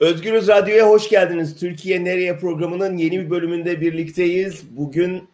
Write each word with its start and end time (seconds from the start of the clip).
Özgürüz 0.00 0.48
Radyo'ya 0.48 0.88
hoş 0.88 1.08
geldiniz. 1.08 1.56
Türkiye 1.56 2.04
Nereye 2.04 2.36
programının 2.36 2.96
yeni 2.96 3.20
bir 3.20 3.30
bölümünde 3.30 3.80
birlikteyiz. 3.80 4.62
Bugün 4.70 5.28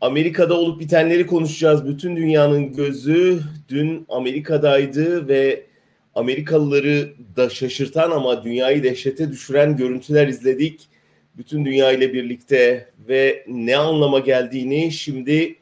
Amerika'da 0.00 0.54
olup 0.54 0.80
bitenleri 0.80 1.26
konuşacağız. 1.26 1.86
Bütün 1.86 2.16
dünyanın 2.16 2.72
gözü 2.72 3.40
dün 3.68 4.06
Amerika'daydı 4.08 5.28
ve 5.28 5.66
Amerikalıları 6.14 7.14
da 7.36 7.50
şaşırtan 7.50 8.10
ama 8.10 8.44
dünyayı 8.44 8.82
dehşete 8.82 9.30
düşüren 9.30 9.76
görüntüler 9.76 10.28
izledik. 10.28 10.88
Bütün 11.36 11.64
dünya 11.64 11.92
ile 11.92 12.12
birlikte 12.12 12.88
ve 13.08 13.44
ne 13.48 13.76
anlama 13.76 14.18
geldiğini 14.18 14.92
şimdi 14.92 15.56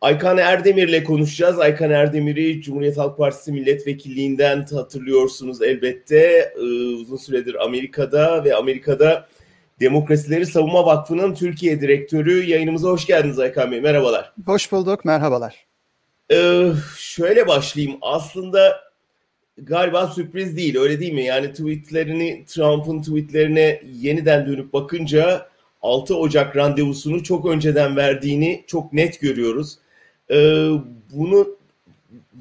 Aykan 0.00 0.38
Erdemir'le 0.38 1.04
konuşacağız. 1.04 1.58
Aykan 1.58 1.90
Erdemir'i 1.90 2.62
Cumhuriyet 2.62 2.98
Halk 2.98 3.18
Partisi 3.18 3.52
milletvekilliğinden 3.52 4.66
hatırlıyorsunuz 4.72 5.62
elbette. 5.62 6.52
Ee, 6.56 6.60
uzun 6.94 7.16
süredir 7.16 7.64
Amerika'da 7.64 8.44
ve 8.44 8.54
Amerika'da 8.54 9.28
Demokrasileri 9.80 10.46
Savunma 10.46 10.86
Vakfı'nın 10.86 11.34
Türkiye 11.34 11.80
Direktörü. 11.80 12.44
Yayınımıza 12.44 12.88
hoş 12.88 13.06
geldiniz 13.06 13.38
Aykan 13.38 13.72
Bey. 13.72 13.80
Merhabalar. 13.80 14.32
Hoş 14.46 14.72
bulduk. 14.72 15.04
Merhabalar. 15.04 15.66
Ee, 16.32 16.70
şöyle 16.98 17.48
başlayayım. 17.48 17.98
Aslında 18.02 18.80
galiba 19.56 20.06
sürpriz 20.06 20.56
değil 20.56 20.78
öyle 20.78 21.00
değil 21.00 21.12
mi? 21.12 21.24
Yani 21.24 21.52
tweetlerini 21.52 22.44
Trump'ın 22.48 23.02
tweetlerine 23.02 23.82
yeniden 23.92 24.46
dönüp 24.46 24.72
bakınca 24.72 25.48
6 25.82 26.16
Ocak 26.16 26.56
randevusunu 26.56 27.22
çok 27.22 27.46
önceden 27.46 27.96
verdiğini 27.96 28.64
çok 28.66 28.92
net 28.92 29.20
görüyoruz. 29.20 29.78
Ee, 30.30 30.70
bunu 31.12 31.58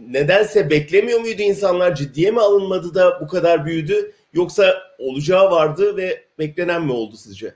nedense 0.10 0.70
beklemiyor 0.70 1.20
muydu 1.20 1.42
insanlar? 1.42 1.96
Ciddiye 1.96 2.32
mi 2.32 2.40
alınmadı 2.40 2.96
da 2.96 3.22
bu 3.22 3.28
kadar 3.28 3.66
büyüdü? 3.66 4.12
Yoksa 4.34 4.74
olacağı 5.00 5.52
vardı 5.52 5.98
ve 5.98 6.24
beklenen 6.40 6.84
mi 6.86 6.92
oldu 6.92 7.16
sizce? 7.18 7.56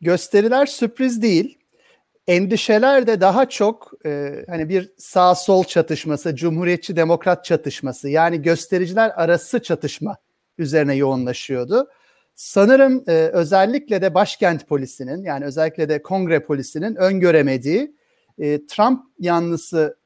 Gösteriler 0.00 0.66
sürpriz 0.66 1.22
değil. 1.22 1.58
Endişeler 2.26 3.06
de 3.06 3.20
daha 3.20 3.48
çok 3.48 3.92
e, 4.06 4.44
hani 4.48 4.68
bir 4.68 4.90
sağ 4.98 5.34
sol 5.34 5.64
çatışması, 5.64 6.36
cumhuriyetçi 6.36 6.96
demokrat 6.96 7.44
çatışması 7.44 8.08
yani 8.08 8.42
göstericiler 8.42 9.12
arası 9.16 9.62
çatışma 9.62 10.16
üzerine 10.58 10.94
yoğunlaşıyordu. 10.94 11.88
Sanırım 12.34 13.04
e, 13.06 13.12
özellikle 13.12 14.02
de 14.02 14.14
başkent 14.14 14.68
polisinin 14.68 15.24
yani 15.24 15.44
özellikle 15.44 15.88
de 15.88 16.02
kongre 16.02 16.40
polisinin 16.40 16.96
öngöremediği 16.96 17.97
e, 18.38 18.66
Trump 18.66 19.00
yanlısı 19.18 19.98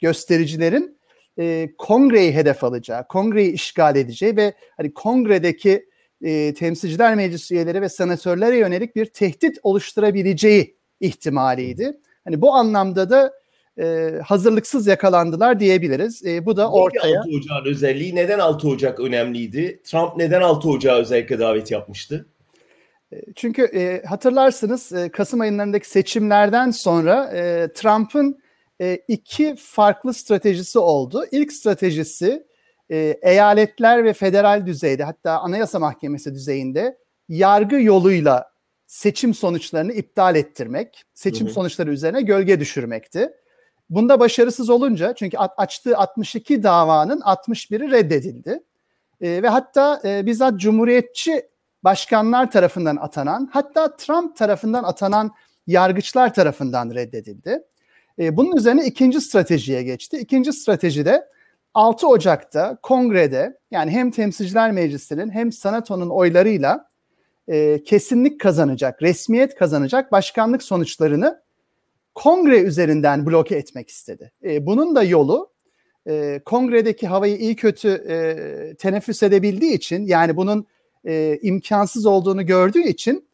göstericilerin 0.00 0.98
e, 1.38 1.68
kongreyi 1.78 2.32
hedef 2.32 2.64
alacağı, 2.64 3.08
kongreyi 3.08 3.52
işgal 3.52 3.96
edeceği 3.96 4.36
ve 4.36 4.54
hani 4.76 4.94
kongredeki 4.94 5.86
e, 6.22 6.54
temsilciler 6.54 7.14
meclis 7.14 7.50
üyeleri 7.50 7.82
ve 7.82 7.88
senatörlere 7.88 8.58
yönelik 8.58 8.96
bir 8.96 9.06
tehdit 9.06 9.58
oluşturabileceği 9.62 10.76
ihtimaliydi. 11.00 11.98
Hani 12.24 12.40
bu 12.40 12.54
anlamda 12.54 13.10
da 13.10 13.32
e, 13.78 14.14
hazırlıksız 14.24 14.86
yakalandılar 14.86 15.60
diyebiliriz. 15.60 16.26
E, 16.26 16.46
bu 16.46 16.56
da 16.56 16.70
ortaya... 16.70 17.20
6 17.20 17.28
Ocak'ın 17.28 17.70
özelliği 17.70 18.14
neden 18.14 18.38
6 18.38 18.68
Ocak 18.68 19.00
önemliydi? 19.00 19.80
Trump 19.84 20.16
neden 20.16 20.40
6 20.40 20.68
Ocak'a 20.68 20.98
özellikle 20.98 21.38
davet 21.38 21.70
yapmıştı? 21.70 22.26
E, 23.12 23.16
çünkü 23.36 23.62
e, 23.62 24.02
hatırlarsınız 24.06 24.92
e, 24.92 25.08
Kasım 25.08 25.40
aylarındaki 25.40 25.90
seçimlerden 25.90 26.70
sonra 26.70 27.30
e, 27.34 27.72
Trump'ın 27.72 28.42
e, 28.80 28.98
iki 29.08 29.56
farklı 29.56 30.14
stratejisi 30.14 30.78
oldu. 30.78 31.24
İlk 31.30 31.52
stratejisi 31.52 32.46
e, 32.90 33.18
eyaletler 33.22 34.04
ve 34.04 34.12
federal 34.12 34.66
düzeyde 34.66 35.04
hatta 35.04 35.38
Anayasa 35.38 35.78
Mahkemesi 35.78 36.34
düzeyinde 36.34 36.98
yargı 37.28 37.80
yoluyla 37.80 38.50
seçim 38.86 39.34
sonuçlarını 39.34 39.92
iptal 39.92 40.36
ettirmek, 40.36 41.04
seçim 41.14 41.46
hı 41.46 41.50
hı. 41.50 41.54
sonuçları 41.54 41.90
üzerine 41.90 42.22
gölge 42.22 42.60
düşürmekti. 42.60 43.30
Bunda 43.90 44.20
başarısız 44.20 44.70
olunca 44.70 45.14
çünkü 45.14 45.36
açtığı 45.36 45.96
62 45.96 46.62
davanın 46.62 47.20
61'i 47.20 47.90
reddedildi. 47.90 48.62
E, 49.20 49.42
ve 49.42 49.48
hatta 49.48 50.00
e, 50.04 50.26
bizzat 50.26 50.60
cumhuriyetçi 50.60 51.49
başkanlar 51.84 52.50
tarafından 52.50 52.96
atanan 52.96 53.50
hatta 53.52 53.96
Trump 53.96 54.36
tarafından 54.36 54.84
atanan 54.84 55.30
yargıçlar 55.66 56.34
tarafından 56.34 56.90
reddedildi. 56.94 57.62
E, 58.18 58.36
bunun 58.36 58.56
üzerine 58.56 58.86
ikinci 58.86 59.20
stratejiye 59.20 59.82
geçti. 59.82 60.18
İkinci 60.18 60.52
stratejide 60.52 61.28
6 61.74 62.08
Ocak'ta 62.08 62.78
kongrede 62.82 63.58
yani 63.70 63.90
hem 63.90 64.10
temsilciler 64.10 64.72
meclisinin 64.72 65.30
hem 65.30 65.52
senatonun 65.52 66.10
oylarıyla 66.10 66.88
e, 67.48 67.82
kesinlik 67.84 68.40
kazanacak, 68.40 69.02
resmiyet 69.02 69.54
kazanacak 69.54 70.12
başkanlık 70.12 70.62
sonuçlarını 70.62 71.42
kongre 72.14 72.60
üzerinden 72.60 73.26
bloke 73.26 73.56
etmek 73.56 73.88
istedi. 73.88 74.32
E, 74.44 74.66
bunun 74.66 74.94
da 74.94 75.02
yolu 75.02 75.50
e, 76.08 76.40
kongredeki 76.44 77.06
havayı 77.06 77.36
iyi 77.36 77.56
kötü 77.56 77.88
e, 77.88 78.74
teneffüs 78.74 79.22
edebildiği 79.22 79.74
için 79.74 80.06
yani 80.06 80.36
bunun 80.36 80.66
e, 81.04 81.38
imkansız 81.42 82.06
olduğunu 82.06 82.46
gördüğü 82.46 82.82
için 82.82 83.28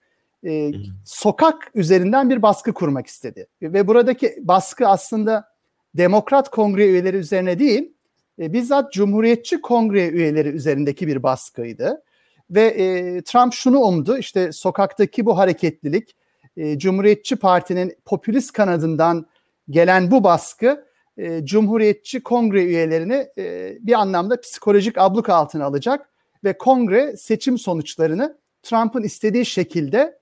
e, 0.46 0.70
sokak 1.04 1.70
üzerinden 1.74 2.30
bir 2.30 2.42
baskı 2.42 2.72
kurmak 2.72 3.06
istedi. 3.06 3.46
Ve 3.62 3.86
buradaki 3.86 4.36
baskı 4.42 4.88
aslında 4.88 5.48
demokrat 5.94 6.50
kongre 6.50 6.86
üyeleri 6.86 7.16
üzerine 7.16 7.58
değil, 7.58 7.92
e, 8.38 8.52
bizzat 8.52 8.92
cumhuriyetçi 8.92 9.60
kongre 9.60 10.08
üyeleri 10.08 10.48
üzerindeki 10.48 11.06
bir 11.06 11.22
baskıydı. 11.22 12.02
Ve 12.50 12.62
e, 12.62 13.22
Trump 13.22 13.52
şunu 13.52 13.78
umdu, 13.78 14.18
işte 14.18 14.52
sokaktaki 14.52 15.26
bu 15.26 15.38
hareketlilik, 15.38 16.16
e, 16.56 16.78
Cumhuriyetçi 16.78 17.36
Parti'nin 17.36 17.96
popülist 18.04 18.52
kanadından 18.52 19.26
gelen 19.70 20.10
bu 20.10 20.24
baskı, 20.24 20.86
e, 21.18 21.46
Cumhuriyetçi 21.46 22.22
kongre 22.22 22.64
üyelerini 22.64 23.26
e, 23.38 23.76
bir 23.80 23.92
anlamda 23.92 24.40
psikolojik 24.40 24.98
abluk 24.98 25.28
altına 25.28 25.64
alacak 25.64 26.08
ve 26.44 26.58
kongre 26.58 27.16
seçim 27.16 27.58
sonuçlarını 27.58 28.38
Trump'ın 28.62 29.02
istediği 29.02 29.46
şekilde 29.46 30.18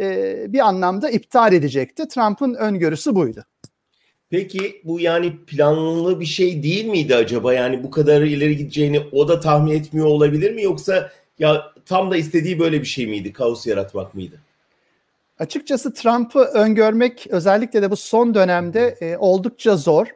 e, 0.00 0.44
bir 0.52 0.58
anlamda 0.58 1.10
iptal 1.10 1.52
edecekti. 1.52 2.08
Trump'ın 2.08 2.54
öngörüsü 2.54 3.14
buydu. 3.14 3.44
Peki 4.30 4.82
bu 4.84 5.00
yani 5.00 5.36
planlı 5.46 6.20
bir 6.20 6.26
şey 6.26 6.62
değil 6.62 6.84
miydi 6.84 7.16
acaba? 7.16 7.54
Yani 7.54 7.82
bu 7.82 7.90
kadar 7.90 8.22
ileri 8.22 8.56
gideceğini 8.56 9.00
o 9.12 9.28
da 9.28 9.40
tahmin 9.40 9.72
etmiyor 9.72 10.06
olabilir 10.06 10.54
mi? 10.54 10.62
Yoksa 10.62 11.12
ya 11.38 11.72
tam 11.86 12.10
da 12.10 12.16
istediği 12.16 12.58
böyle 12.58 12.80
bir 12.80 12.86
şey 12.86 13.06
miydi? 13.06 13.32
Kaos 13.32 13.66
yaratmak 13.66 14.14
mıydı? 14.14 14.40
Açıkçası 15.38 15.94
Trump'ı 15.94 16.38
öngörmek 16.38 17.26
özellikle 17.30 17.82
de 17.82 17.90
bu 17.90 17.96
son 17.96 18.34
dönemde 18.34 18.96
e, 19.00 19.16
oldukça 19.16 19.76
zor. 19.76 20.06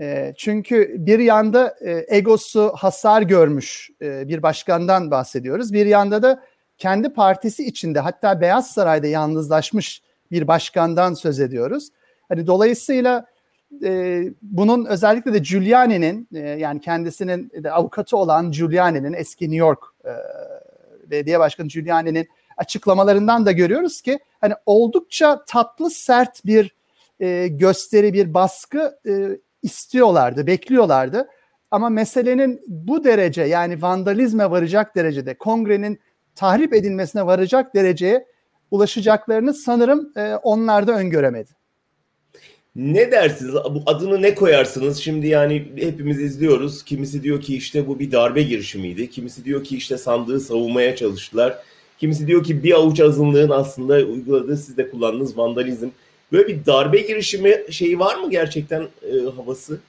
E, 0.00 0.34
çünkü 0.36 0.94
bir 0.98 1.18
yanda 1.18 1.74
e, 1.80 2.16
egosu 2.16 2.72
hasar 2.74 3.22
görmüş 3.22 3.90
e, 4.02 4.28
bir 4.28 4.42
başkandan 4.42 5.10
bahsediyoruz. 5.10 5.72
Bir 5.72 5.86
yanda 5.86 6.22
da 6.22 6.42
kendi 6.78 7.08
partisi 7.12 7.66
içinde 7.66 8.00
hatta 8.00 8.40
Beyaz 8.40 8.70
Saray'da 8.70 9.06
yalnızlaşmış 9.06 10.02
bir 10.30 10.48
başkandan 10.48 11.14
söz 11.14 11.40
ediyoruz. 11.40 11.88
Hani 12.28 12.46
dolayısıyla 12.46 13.26
e, 13.84 14.22
bunun 14.42 14.84
özellikle 14.84 15.32
de 15.32 15.38
Giuliani'nin 15.38 16.28
e, 16.34 16.38
yani 16.38 16.80
kendisinin 16.80 17.50
de 17.64 17.72
avukatı 17.72 18.16
olan 18.16 18.50
Giuliani'nin 18.50 19.12
eski 19.12 19.44
New 19.44 19.56
York 19.56 19.84
e, 20.04 20.12
belediye 21.10 21.38
başkanı 21.38 21.68
Giuliani'nin 21.68 22.28
açıklamalarından 22.56 23.46
da 23.46 23.52
görüyoruz 23.52 24.02
ki 24.02 24.18
hani 24.40 24.54
oldukça 24.66 25.44
tatlı 25.44 25.90
sert 25.90 26.46
bir 26.46 26.74
e, 27.20 27.48
gösteri 27.48 28.12
bir 28.12 28.34
baskı 28.34 28.98
e, 29.06 29.12
istiyorlardı, 29.62 30.46
bekliyorlardı. 30.46 31.28
Ama 31.70 31.88
meselenin 31.88 32.60
bu 32.68 33.04
derece 33.04 33.42
yani 33.42 33.82
vandalizme 33.82 34.50
varacak 34.50 34.96
derecede 34.96 35.34
kongrenin 35.34 36.00
tahrip 36.34 36.74
edilmesine 36.74 37.26
varacak 37.26 37.74
dereceye 37.74 38.26
ulaşacaklarını 38.70 39.54
sanırım 39.54 40.12
e, 40.16 40.34
onlar 40.34 40.86
da 40.86 40.92
öngöremedi. 40.92 41.50
Ne 42.76 43.12
dersiniz? 43.12 43.54
Bu 43.54 43.82
adını 43.86 44.22
ne 44.22 44.34
koyarsınız? 44.34 44.98
Şimdi 44.98 45.26
yani 45.26 45.72
hepimiz 45.76 46.20
izliyoruz. 46.20 46.84
Kimisi 46.84 47.22
diyor 47.22 47.40
ki 47.40 47.56
işte 47.56 47.86
bu 47.86 47.98
bir 47.98 48.12
darbe 48.12 48.42
girişimiydi. 48.42 49.10
Kimisi 49.10 49.44
diyor 49.44 49.64
ki 49.64 49.76
işte 49.76 49.98
sandığı 49.98 50.40
savunmaya 50.40 50.96
çalıştılar. 50.96 51.58
Kimisi 51.98 52.26
diyor 52.26 52.44
ki 52.44 52.62
bir 52.62 52.72
avuç 52.72 53.00
azınlığın 53.00 53.50
aslında 53.50 53.94
uyguladığı 53.94 54.56
siz 54.56 54.76
de 54.76 54.90
kullandığınız 54.90 55.38
vandalizm. 55.38 55.88
Böyle 56.32 56.48
bir 56.48 56.66
darbe 56.66 57.00
girişimi 57.00 57.64
şeyi 57.70 57.98
var 57.98 58.16
mı 58.16 58.30
gerçekten 58.30 58.82
e, 58.82 59.30
havası? 59.36 59.80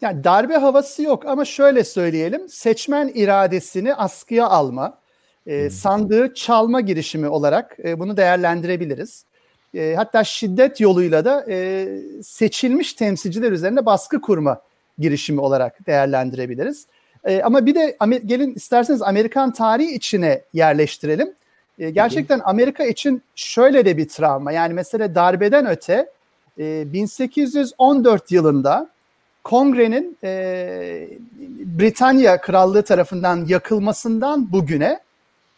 Yani 0.00 0.24
darbe 0.24 0.54
havası 0.54 1.02
yok 1.02 1.26
ama 1.26 1.44
şöyle 1.44 1.84
söyleyelim. 1.84 2.48
Seçmen 2.48 3.10
iradesini 3.14 3.94
askıya 3.94 4.46
alma, 4.46 4.98
e, 5.46 5.70
sandığı 5.70 6.34
çalma 6.34 6.80
girişimi 6.80 7.28
olarak 7.28 7.76
e, 7.84 7.98
bunu 7.98 8.16
değerlendirebiliriz. 8.16 9.24
E, 9.74 9.94
hatta 9.96 10.24
şiddet 10.24 10.80
yoluyla 10.80 11.24
da 11.24 11.44
e, 11.48 11.88
seçilmiş 12.22 12.92
temsilciler 12.92 13.52
üzerine 13.52 13.86
baskı 13.86 14.20
kurma 14.20 14.62
girişimi 14.98 15.40
olarak 15.40 15.86
değerlendirebiliriz. 15.86 16.86
E, 17.24 17.42
ama 17.42 17.66
bir 17.66 17.74
de 17.74 17.96
gelin 18.26 18.54
isterseniz 18.54 19.02
Amerikan 19.02 19.52
tarihi 19.52 19.94
içine 19.94 20.42
yerleştirelim. 20.52 21.34
E, 21.82 21.90
gerçekten 21.90 22.40
Amerika 22.44 22.84
için 22.84 23.22
şöyle 23.34 23.84
de 23.84 23.96
bir 23.96 24.08
travma. 24.08 24.52
Yani 24.52 24.74
mesela 24.74 25.14
darbeden 25.14 25.66
öte 25.66 26.10
e, 26.58 26.92
1814 26.92 28.32
yılında 28.32 28.88
Kongre'nin 29.44 30.18
e, 30.24 31.08
Britanya 31.78 32.40
Krallığı 32.40 32.82
tarafından 32.82 33.46
yakılmasından 33.48 34.52
bugüne 34.52 35.00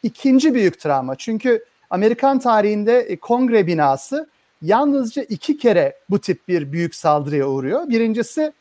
ikinci 0.02 0.54
büyük 0.54 0.80
travma. 0.80 1.16
Çünkü 1.16 1.64
Amerikan 1.90 2.38
tarihinde 2.38 3.00
e, 3.00 3.16
Kongre 3.16 3.66
binası 3.66 4.28
yalnızca 4.62 5.22
iki 5.22 5.56
kere 5.58 5.96
bu 6.10 6.18
tip 6.18 6.48
bir 6.48 6.72
büyük 6.72 6.94
saldırıya 6.94 7.48
uğruyor. 7.48 7.88
Birincisi 7.88 8.52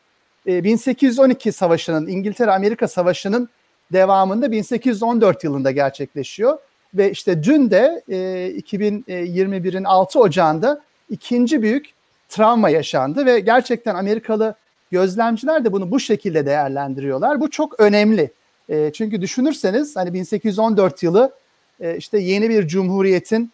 1812 0.46 1.48
e, 1.48 1.52
Savaşı'nın, 1.52 2.06
İngiltere-Amerika 2.06 2.88
Savaşı'nın 2.88 3.48
devamında 3.92 4.52
1814 4.52 5.44
yılında 5.44 5.70
gerçekleşiyor. 5.70 6.58
Ve 6.94 7.10
işte 7.10 7.42
dün 7.42 7.70
de 7.70 8.02
2021'in 8.08 9.84
6 9.84 10.20
Ocağı'nda 10.20 10.80
ikinci 11.10 11.62
büyük 11.62 11.94
travma 12.28 12.70
yaşandı 12.70 13.26
ve 13.26 13.40
gerçekten 13.40 13.94
Amerikalı 13.94 14.54
gözlemciler 14.90 15.64
de 15.64 15.72
bunu 15.72 15.90
bu 15.90 16.00
şekilde 16.00 16.46
değerlendiriyorlar. 16.46 17.40
Bu 17.40 17.50
çok 17.50 17.80
önemli. 17.80 18.30
E, 18.68 18.90
çünkü 18.92 19.20
düşünürseniz 19.20 19.96
hani 19.96 20.12
1814 20.12 21.02
yılı 21.02 21.32
e, 21.80 21.96
işte 21.96 22.18
yeni 22.18 22.48
bir 22.50 22.68
cumhuriyetin 22.68 23.52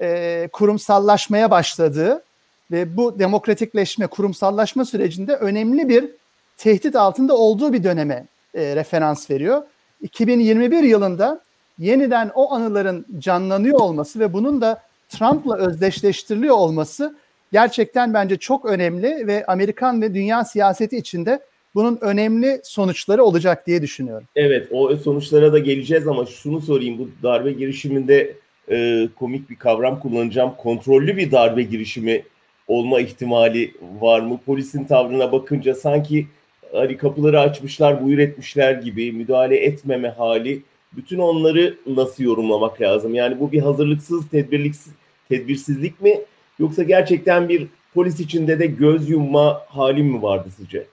e, 0.00 0.48
kurumsallaşmaya 0.52 1.50
başladığı 1.50 2.22
ve 2.70 2.96
bu 2.96 3.18
demokratikleşme, 3.18 4.06
kurumsallaşma 4.06 4.84
sürecinde 4.84 5.36
önemli 5.36 5.88
bir 5.88 6.10
tehdit 6.56 6.96
altında 6.96 7.36
olduğu 7.36 7.72
bir 7.72 7.84
döneme 7.84 8.26
e, 8.54 8.76
referans 8.76 9.30
veriyor. 9.30 9.62
2021 10.02 10.82
yılında 10.82 11.40
yeniden 11.78 12.30
o 12.34 12.52
anıların 12.52 13.06
canlanıyor 13.18 13.80
olması 13.80 14.20
ve 14.20 14.32
bunun 14.32 14.60
da 14.60 14.82
Trump'la 15.08 15.56
özdeşleştiriliyor 15.56 16.54
olması 16.54 17.16
gerçekten 17.52 18.14
bence 18.14 18.36
çok 18.36 18.64
önemli 18.64 19.26
ve 19.26 19.46
Amerikan 19.46 20.02
ve 20.02 20.14
dünya 20.14 20.44
siyaseti 20.44 20.96
içinde 20.96 21.40
bunun 21.74 21.98
önemli 22.00 22.60
sonuçları 22.64 23.24
olacak 23.24 23.66
diye 23.66 23.82
düşünüyorum. 23.82 24.26
Evet 24.36 24.68
o 24.72 24.96
sonuçlara 24.96 25.52
da 25.52 25.58
geleceğiz 25.58 26.08
ama 26.08 26.26
şunu 26.26 26.60
sorayım 26.60 26.98
bu 26.98 27.08
darbe 27.22 27.52
girişiminde 27.52 28.36
e, 28.70 29.08
komik 29.18 29.50
bir 29.50 29.56
kavram 29.56 30.00
kullanacağım. 30.00 30.52
Kontrollü 30.58 31.16
bir 31.16 31.30
darbe 31.32 31.62
girişimi 31.62 32.22
olma 32.68 33.00
ihtimali 33.00 33.74
var 34.00 34.20
mı? 34.20 34.40
Polisin 34.46 34.84
tavrına 34.84 35.32
bakınca 35.32 35.74
sanki 35.74 36.26
hani 36.72 36.96
kapıları 36.96 37.40
açmışlar, 37.40 38.04
buyur 38.04 38.18
etmişler 38.18 38.72
gibi 38.72 39.12
müdahale 39.12 39.56
etmeme 39.56 40.08
hali. 40.08 40.62
Bütün 40.92 41.18
onları 41.18 41.78
nasıl 41.86 42.24
yorumlamak 42.24 42.80
lazım? 42.80 43.14
Yani 43.14 43.40
bu 43.40 43.52
bir 43.52 43.60
hazırlıksız, 43.60 44.28
tedbirliksiz, 44.28 44.92
tedbirsizlik 45.28 46.00
mi? 46.00 46.20
Yoksa 46.58 46.82
gerçekten 46.82 47.48
bir 47.48 47.66
polis 47.94 48.20
içinde 48.20 48.58
de 48.58 48.66
göz 48.66 49.10
yumma 49.10 49.62
hali 49.68 50.02
mi 50.02 50.22
vardı 50.22 50.48
sizce? 50.56 50.86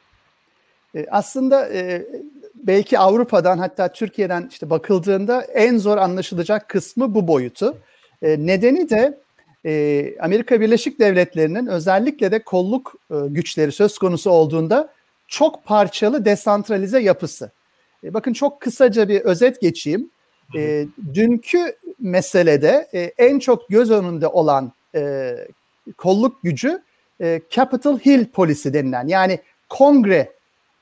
E, 0.96 1.06
aslında 1.12 1.70
e, 1.74 2.06
belki 2.56 3.00
Avrupa'dan 3.00 3.58
hatta 3.58 3.92
Türkiye'den 3.92 4.48
işte 4.52 4.70
bakıldığında 4.70 5.42
en 5.42 5.78
zor 5.78 5.98
anlaşılacak 5.98 6.70
kısmı 6.70 7.16
bu 7.16 7.28
boyutu. 7.28 7.78
E, 8.22 8.46
nedeni 8.46 8.90
de 8.90 9.20
e, 9.66 10.16
Amerika 10.20 10.62
Birleşik 10.62 11.00
Devletleri'nin 11.00 11.68
özellikle 11.68 12.32
de 12.32 12.44
kolluk 12.44 12.94
e, 13.12 13.16
güçleri 13.28 13.72
söz 13.72 13.98
konusu 13.98 14.30
olduğunda 14.30 14.90
çok 15.28 15.66
parçalı 15.66 16.26
desantralize 16.26 17.00
yapısı. 17.00 17.52
E, 18.04 18.14
bakın 18.14 18.34
çok 18.34 18.62
kısaca 18.62 19.10
bir 19.10 19.22
özet 19.22 19.62
geçeyim. 19.62 20.10
E, 20.56 20.86
dünkü 21.14 21.76
meselede 22.00 22.90
e, 22.94 23.00
en 23.00 23.40
çok 23.40 23.70
göz 23.70 23.92
önünde 23.92 24.28
olan 24.28 24.72
e, 24.96 25.36
kolluk 25.98 26.44
gücü 26.44 26.84
e, 27.22 27.42
Capitol 27.50 28.00
Hill 28.00 28.26
polisi 28.26 28.74
denilen 28.74 29.08
yani 29.08 29.40
kongre 29.70 30.32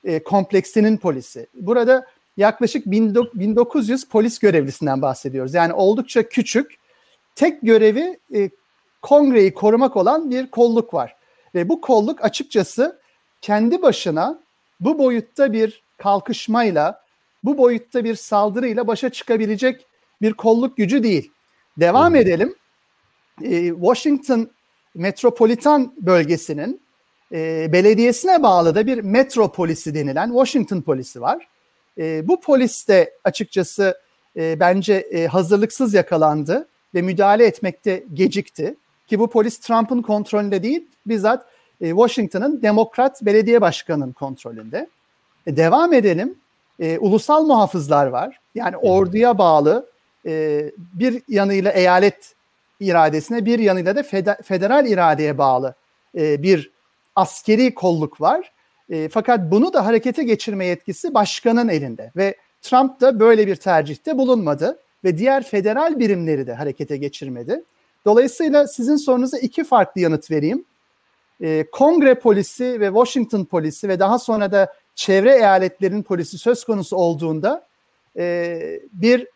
e, 0.04 0.24
kompleksinin 0.24 0.98
polisi. 0.98 1.48
Burada 1.54 2.06
yaklaşık 2.38 2.86
1900 2.86 4.06
polis 4.10 4.40
görevlisinden 4.40 5.02
bahsediyoruz. 5.02 5.54
Yani 5.54 5.74
oldukça 5.74 6.30
küçük. 6.30 6.82
Tek 7.36 7.62
görevi 7.62 8.20
e, 8.36 8.50
kongreyi 9.02 9.54
korumak 9.54 9.98
olan 9.98 10.32
bir 10.32 10.52
kolluk 10.52 10.94
var. 10.94 11.16
Ve 11.56 11.70
bu 11.70 11.82
kolluk 11.82 12.24
açıkçası 12.24 13.00
kendi 13.42 13.82
başına 13.82 14.40
bu 14.80 15.00
boyutta 15.00 15.54
bir 15.54 15.84
kalkışmayla, 15.98 17.01
bu 17.44 17.58
boyutta 17.58 18.04
bir 18.04 18.16
saldırıyla 18.16 18.88
başa 18.88 19.10
çıkabilecek 19.10 19.86
bir 20.22 20.34
kolluk 20.34 20.78
gücü 20.78 21.04
değil. 21.04 21.32
Devam 21.80 22.16
edelim. 22.16 22.56
Ee, 23.44 23.68
Washington 23.68 24.50
metropolitan 24.96 25.94
bölgesinin 25.98 26.82
e, 27.32 27.70
belediyesine 27.74 28.44
bağlı 28.44 28.76
da 28.76 28.88
bir 28.88 29.02
metro 29.02 29.52
polisi 29.52 29.94
denilen 29.94 30.28
Washington 30.28 30.82
polisi 30.82 31.22
var. 31.22 31.48
E, 31.98 32.28
bu 32.28 32.42
polis 32.42 32.88
de 32.88 33.14
açıkçası 33.24 33.98
e, 34.36 34.60
bence 34.60 34.94
e, 34.94 35.28
hazırlıksız 35.28 35.94
yakalandı 35.94 36.68
ve 36.96 37.02
müdahale 37.02 37.46
etmekte 37.46 38.04
gecikti. 38.14 38.76
Ki 39.08 39.20
bu 39.20 39.30
polis 39.30 39.60
Trump'ın 39.60 40.02
kontrolünde 40.02 40.64
değil, 40.64 40.88
bizzat 41.06 41.46
e, 41.82 41.90
Washington'ın 41.90 42.62
demokrat 42.62 43.22
belediye 43.26 43.62
başkanının 43.62 44.12
kontrolünde. 44.12 44.90
E, 45.48 45.58
devam 45.58 45.94
edelim. 45.94 46.36
E, 46.82 46.98
ulusal 47.00 47.46
muhafızlar 47.46 48.08
var. 48.08 48.40
Yani 48.56 48.78
orduya 48.78 49.38
bağlı 49.38 49.90
e, 50.26 50.64
bir 50.94 51.22
yanıyla 51.28 51.72
eyalet 51.72 52.36
iradesine 52.80 53.46
bir 53.46 53.60
yanıyla 53.60 53.96
da 53.96 54.04
federal 54.44 54.88
iradeye 54.88 55.38
bağlı 55.38 55.76
e, 56.18 56.44
bir 56.44 56.72
askeri 57.16 57.74
kolluk 57.74 58.22
var. 58.22 58.52
E, 58.90 59.10
fakat 59.10 59.52
bunu 59.52 59.74
da 59.74 59.86
harekete 59.86 60.24
geçirme 60.24 60.66
yetkisi 60.66 61.14
başkanın 61.14 61.68
elinde 61.68 62.12
ve 62.16 62.36
Trump 62.62 63.02
da 63.02 63.20
böyle 63.20 63.48
bir 63.48 63.56
tercihte 63.56 64.18
bulunmadı 64.18 64.80
ve 65.04 65.18
diğer 65.18 65.44
federal 65.44 66.00
birimleri 66.00 66.48
de 66.48 66.54
harekete 66.54 66.98
geçirmedi. 66.98 67.64
Dolayısıyla 68.06 68.68
sizin 68.68 68.96
sorunuza 68.96 69.38
iki 69.38 69.64
farklı 69.64 70.02
yanıt 70.02 70.32
vereyim. 70.32 70.66
E, 71.42 71.66
Kongre 71.72 72.16
polisi 72.16 72.80
ve 72.80 72.88
Washington 72.88 73.46
polisi 73.46 73.90
ve 73.90 74.00
daha 74.00 74.20
sonra 74.20 74.52
da 74.52 74.74
çevre 75.02 75.36
eyaletlerin 75.36 76.04
polisi 76.04 76.38
söz 76.38 76.64
konusu 76.64 76.96
olduğunda 76.96 77.68
e, 78.18 78.60
bir 78.94 79.28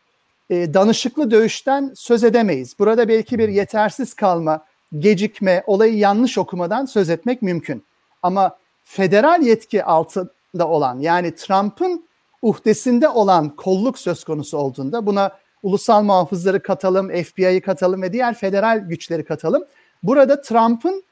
e, 0.49 0.73
danışıklı 0.73 1.31
dövüşten 1.31 1.91
söz 1.95 2.23
edemeyiz. 2.23 2.75
Burada 2.79 3.07
belki 3.07 3.39
bir 3.39 3.49
yetersiz 3.49 4.13
kalma, 4.13 4.65
gecikme, 4.99 5.63
olayı 5.67 5.97
yanlış 5.97 6.37
okumadan 6.37 6.85
söz 6.85 7.09
etmek 7.09 7.41
mümkün. 7.41 7.83
Ama 8.23 8.57
federal 8.83 9.41
yetki 9.41 9.83
altında 9.83 10.67
olan 10.67 10.99
yani 10.99 11.35
Trump'ın 11.35 12.07
uhdesinde 12.41 13.09
olan 13.09 13.55
kolluk 13.55 13.99
söz 13.99 14.23
konusu 14.23 14.57
olduğunda 14.57 15.05
buna 15.05 15.31
ulusal 15.63 16.03
muhafızları 16.03 16.63
katalım, 16.63 17.09
FBI'yi 17.23 17.61
katalım 17.61 18.01
ve 18.01 18.13
diğer 18.13 18.35
federal 18.35 18.79
güçleri 18.79 19.25
katalım. 19.25 19.63
Burada 20.03 20.41
Trump'ın 20.41 21.03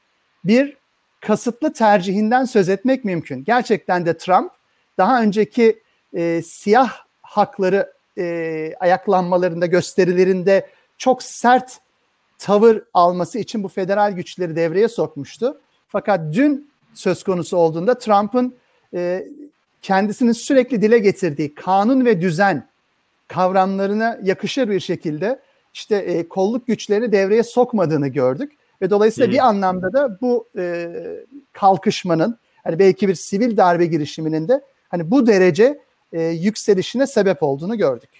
bir 0.44 0.76
kasıtlı 1.26 1.72
tercihinden 1.72 2.44
söz 2.44 2.68
etmek 2.68 3.04
mümkün. 3.04 3.44
Gerçekten 3.44 4.06
de 4.06 4.16
Trump 4.16 4.52
daha 4.98 5.22
önceki 5.22 5.82
e, 6.12 6.42
siyah 6.42 6.92
hakları 7.22 7.92
e, 8.18 8.74
ayaklanmalarında, 8.80 9.66
gösterilerinde 9.66 10.66
çok 10.98 11.22
sert 11.22 11.78
tavır 12.38 12.82
alması 12.94 13.38
için 13.38 13.62
bu 13.62 13.68
federal 13.68 14.12
güçleri 14.12 14.56
devreye 14.56 14.88
sokmuştu. 14.88 15.60
Fakat 15.88 16.20
dün 16.34 16.70
söz 16.94 17.22
konusu 17.22 17.56
olduğunda 17.56 17.98
Trump'ın 17.98 18.54
e, 18.94 19.26
kendisinin 19.82 20.32
sürekli 20.32 20.82
dile 20.82 20.98
getirdiği 20.98 21.54
kanun 21.54 22.04
ve 22.04 22.20
düzen 22.20 22.68
kavramlarına 23.28 24.18
yakışır 24.22 24.70
bir 24.70 24.80
şekilde 24.80 25.40
işte 25.74 25.96
e, 25.96 26.28
kolluk 26.28 26.66
güçlerini 26.66 27.12
devreye 27.12 27.42
sokmadığını 27.42 28.08
gördük 28.08 28.52
ve 28.84 28.90
dolayısıyla 28.90 29.30
bir 29.30 29.38
anlamda 29.38 29.92
da 29.92 30.18
bu 30.20 30.48
e, 30.58 30.88
kalkışmanın 31.52 32.38
hani 32.64 32.78
belki 32.78 33.08
bir 33.08 33.14
sivil 33.14 33.56
darbe 33.56 33.86
girişiminin 33.86 34.48
de 34.48 34.60
hani 34.88 35.10
bu 35.10 35.26
derece 35.26 35.80
e, 36.12 36.22
yükselişine 36.22 37.06
sebep 37.06 37.42
olduğunu 37.42 37.78
gördük. 37.78 38.10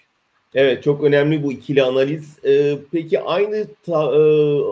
Evet 0.54 0.82
çok 0.82 1.04
önemli 1.04 1.42
bu 1.42 1.52
ikili 1.52 1.82
analiz. 1.82 2.38
Ee, 2.44 2.78
peki 2.92 3.20
aynı 3.20 3.66
ta, 3.86 4.02
e, 4.02 4.20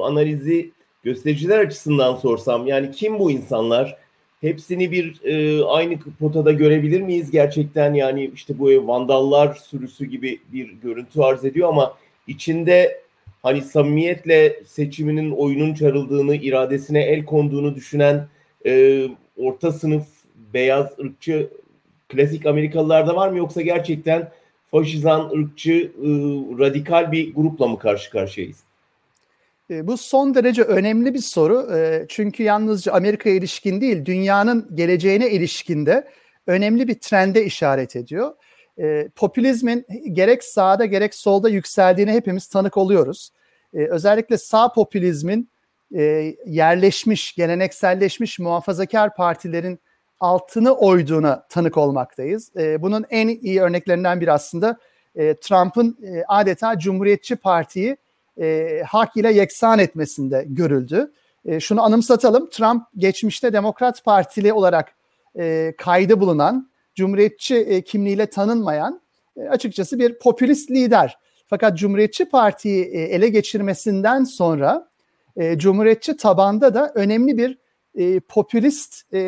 analizi 0.02 0.70
göstericiler 1.02 1.58
açısından 1.58 2.16
sorsam 2.16 2.66
yani 2.66 2.90
kim 2.90 3.18
bu 3.18 3.30
insanlar? 3.30 3.96
Hepsini 4.40 4.92
bir 4.92 5.20
e, 5.25 5.64
aynı 5.64 5.99
potada 6.20 6.52
görebilir 6.52 7.00
miyiz 7.00 7.30
gerçekten? 7.30 7.94
Yani 7.94 8.30
işte 8.34 8.58
bu 8.58 8.87
vandallar 8.87 9.54
sürüsü 9.54 10.04
gibi 10.04 10.40
bir 10.52 10.72
görüntü 10.72 11.20
arz 11.20 11.44
ediyor 11.44 11.68
ama 11.68 11.94
içinde 12.26 13.02
hani 13.42 13.62
samimiyetle 13.62 14.62
seçiminin 14.66 15.30
oyunun 15.30 15.75
çarıldığını, 15.75 16.37
iradesine 16.37 17.02
el 17.02 17.25
konduğunu 17.25 17.75
düşünen 17.75 18.26
e, 18.66 19.04
orta 19.37 19.72
sınıf 19.72 20.06
beyaz 20.54 20.99
ırkçı 20.99 21.50
klasik 22.08 22.46
Amerikalılarda 22.46 23.16
var 23.16 23.28
mı 23.28 23.38
yoksa 23.38 23.62
gerçekten 23.62 24.30
faşizan, 24.70 25.30
ırkçı, 25.30 25.72
e, 25.72 26.08
radikal 26.58 27.12
bir 27.12 27.34
grupla 27.34 27.66
mı 27.66 27.78
karşı 27.78 28.11
karşıyayız? 28.11 28.58
E, 29.70 29.87
bu 29.87 29.96
son 29.96 30.34
derece 30.34 30.62
önemli 30.62 31.14
bir 31.14 31.18
soru. 31.18 31.76
E, 31.76 32.06
çünkü 32.08 32.42
yalnızca 32.42 32.92
Amerika'ya 32.92 33.37
ilişkin 33.37 33.80
değil, 33.80 34.04
dünyanın 34.04 34.68
geleceğine 34.75 35.30
ilişkinde 35.30 36.08
önemli 36.46 36.88
bir 36.88 36.94
trende 36.94 37.44
işaret 37.44 37.96
ediyor. 37.96 38.32
E, 38.79 39.09
popülizmin 39.17 39.87
gerek 40.12 40.45
sağda 40.45 40.85
gerek 40.85 41.14
solda 41.14 41.49
yükseldiğine 41.49 42.12
hepimiz 42.12 42.47
tanık 42.47 42.76
oluyoruz. 42.76 43.31
Özellikle 43.73 44.38
sağ 44.38 44.73
popülizmin 44.73 45.50
yerleşmiş, 46.47 47.35
gelenekselleşmiş 47.35 48.38
muhafazakar 48.38 49.14
partilerin 49.14 49.81
altını 50.21 50.73
oyduğuna 50.73 51.47
tanık 51.49 51.76
olmaktayız. 51.76 52.52
Bunun 52.57 53.05
en 53.11 53.29
iyi 53.29 53.61
örneklerinden 53.61 54.21
biri 54.21 54.33
aslında 54.33 54.79
Trump'ın 55.14 55.99
adeta 56.29 56.79
Cumhuriyetçi 56.79 57.37
Parti'yi 57.37 57.97
e, 58.41 58.83
hak 58.87 59.17
ile 59.17 59.33
yeksan 59.33 59.79
etmesinde 59.79 60.45
görüldü. 60.49 61.12
E, 61.45 61.61
şunu 61.61 61.83
anımsatalım. 61.83 62.50
Trump 62.50 62.83
geçmişte 62.97 63.52
Demokrat 63.52 64.05
Partili 64.05 64.52
olarak 64.52 64.95
e, 65.38 65.75
kaydı 65.79 66.21
bulunan, 66.21 66.71
Cumhuriyetçi 66.94 67.56
e, 67.56 67.82
kimliğiyle 67.82 68.26
tanınmayan 68.26 69.00
e, 69.37 69.49
açıkçası 69.49 69.99
bir 69.99 70.18
popülist 70.18 70.70
lider. 70.70 71.18
Fakat 71.46 71.78
Cumhuriyetçi 71.78 72.25
Parti'yi 72.25 72.84
e, 72.84 73.00
ele 73.00 73.28
geçirmesinden 73.28 74.25
sonra 74.25 74.88
e, 75.37 75.58
Cumhuriyetçi 75.58 76.16
tabanda 76.16 76.75
da 76.75 76.92
önemli 76.94 77.38
bir 77.38 77.58
e, 77.94 78.20
popülist 78.20 79.14
e, 79.14 79.20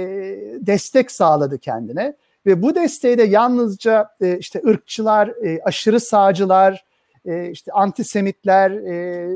destek 0.61 1.11
sağladı 1.11 1.59
kendine. 1.59 2.16
Ve 2.47 2.62
bu 2.62 2.75
desteği 2.75 3.18
de 3.18 3.23
yalnızca 3.23 4.09
e, 4.21 4.38
işte 4.38 4.62
ırkçılar, 4.66 5.28
e, 5.28 5.61
aşırı 5.64 6.00
sağcılar, 6.00 6.85
e, 7.26 7.50
işte 7.50 7.73
antisemitler, 7.73 8.71
e, 8.71 9.28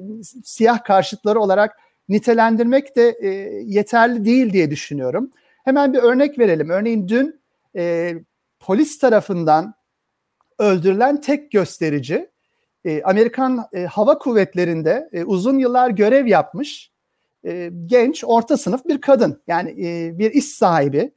siyah 0.45 0.85
karşıtları 0.85 1.41
olarak 1.41 1.77
nitelendirmek 2.09 2.97
de 2.97 3.17
e, 3.21 3.29
yeterli 3.65 4.25
değil 4.25 4.53
diye 4.53 4.71
düşünüyorum. 4.71 5.31
Hemen 5.65 5.93
bir 5.93 5.99
örnek 5.99 6.39
verelim. 6.39 6.71
Örneğin 6.71 7.09
dün 7.09 7.38
e, 7.79 8.15
polis 8.61 8.99
tarafından 8.99 9.75
öldürülen 10.59 11.21
tek 11.21 11.51
gösterici 11.51 12.31
e, 12.85 13.03
Amerikan 13.03 13.65
e, 13.73 13.85
Hava 13.85 14.19
Kuvvetleri'nde 14.19 15.09
e, 15.13 15.25
uzun 15.25 15.59
yıllar 15.59 15.91
görev 15.91 16.27
yapmış 16.27 16.93
e, 17.47 17.71
genç 17.87 18.25
orta 18.27 18.57
sınıf 18.57 18.85
bir 18.85 19.01
kadın. 19.01 19.43
Yani 19.47 19.87
e, 19.87 20.19
bir 20.19 20.31
iş 20.31 20.45
sahibi. 20.45 21.13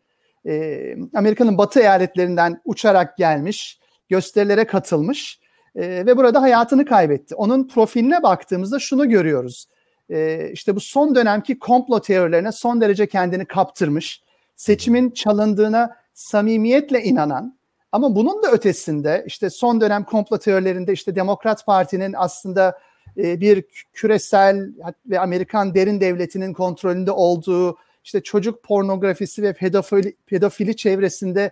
E, 0.48 0.96
Amerika'nın 1.16 1.58
batı 1.58 1.80
eyaletlerinden 1.80 2.62
uçarak 2.66 3.18
gelmiş, 3.18 3.80
gösterilere 4.10 4.68
katılmış 4.68 5.40
e, 5.76 5.82
ve 5.82 6.18
burada 6.18 6.42
hayatını 6.42 6.86
kaybetti. 6.86 7.36
Onun 7.36 7.68
profiline 7.68 8.24
baktığımızda 8.24 8.80
şunu 8.80 9.10
görüyoruz. 9.10 9.68
E, 10.10 10.50
işte 10.54 10.76
bu 10.76 10.80
son 10.80 11.16
dönemki 11.16 11.60
komplo 11.60 12.00
teorilerine 12.00 12.52
son 12.52 12.82
derece 12.82 13.08
kendini 13.08 13.46
kaptırmış, 13.46 14.24
seçimin 14.56 15.10
çalındığına 15.12 16.01
samimiyetle 16.22 17.04
inanan 17.04 17.58
ama 17.92 18.16
bunun 18.16 18.44
da 18.44 18.52
ötesinde 18.52 19.24
işte 19.28 19.50
son 19.50 19.82
dönem 19.82 20.04
komplo 20.04 20.38
teorilerinde 20.38 20.94
işte 20.94 21.16
Demokrat 21.16 21.66
Parti'nin 21.66 22.14
aslında 22.18 22.80
e, 23.18 23.42
bir 23.42 23.64
küresel 23.94 24.70
ve 25.06 25.20
Amerikan 25.20 25.76
derin 25.76 26.02
devletinin 26.02 26.54
kontrolünde 26.54 27.12
olduğu 27.12 27.78
işte 28.04 28.24
çocuk 28.24 28.64
pornografisi 28.64 29.44
ve 29.44 29.54
pedofili, 29.54 30.16
pedofili 30.26 30.76
çevresinde 30.76 31.52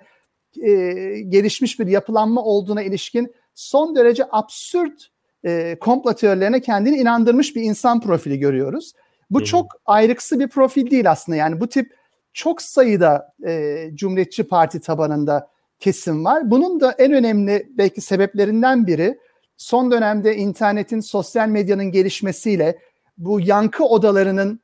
e, 0.61 0.71
gelişmiş 1.19 1.79
bir 1.79 1.87
yapılanma 1.87 2.43
olduğuna 2.43 2.81
ilişkin 2.81 3.33
son 3.55 3.95
derece 3.95 4.23
absürt 4.31 5.07
e, 5.45 5.77
komplo 5.79 6.13
teorilerine 6.13 6.61
kendini 6.61 6.97
inandırmış 6.97 7.55
bir 7.55 7.61
insan 7.61 8.01
profili 8.01 8.39
görüyoruz. 8.39 8.93
Bu 9.29 9.39
Hı-hı. 9.39 9.45
çok 9.45 9.71
ayrıksı 9.85 10.39
bir 10.39 10.47
profil 10.47 10.91
değil 10.91 11.11
aslında. 11.11 11.35
Yani 11.35 11.59
bu 11.59 11.67
tip 11.67 11.98
çok 12.33 12.61
sayıda 12.61 13.33
e, 13.47 13.85
Cumhuriyetçi 13.93 14.43
Parti 14.43 14.81
tabanında 14.81 15.49
kesim 15.79 16.25
var. 16.25 16.51
Bunun 16.51 16.79
da 16.79 16.91
en 16.91 17.13
önemli 17.13 17.69
belki 17.69 18.01
sebeplerinden 18.01 18.87
biri 18.87 19.19
son 19.57 19.91
dönemde 19.91 20.35
internetin, 20.35 20.99
sosyal 20.99 21.47
medyanın 21.47 21.91
gelişmesiyle 21.91 22.79
bu 23.17 23.39
yankı 23.39 23.85
odalarının 23.85 24.59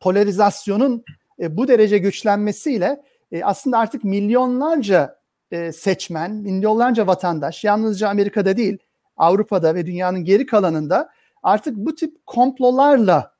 polarizasyonun 0.00 1.04
e, 1.40 1.56
bu 1.56 1.68
derece 1.68 1.98
güçlenmesiyle 1.98 3.02
e, 3.32 3.44
aslında 3.44 3.78
artık 3.78 4.04
milyonlarca 4.04 5.18
e, 5.50 5.72
seçmen, 5.72 6.32
milyonlarca 6.32 7.06
vatandaş 7.06 7.64
yalnızca 7.64 8.08
Amerika'da 8.08 8.56
değil 8.56 8.78
Avrupa'da 9.16 9.74
ve 9.74 9.86
dünyanın 9.86 10.24
geri 10.24 10.46
kalanında 10.46 11.10
artık 11.42 11.76
bu 11.76 11.94
tip 11.94 12.26
komplolarla 12.26 13.32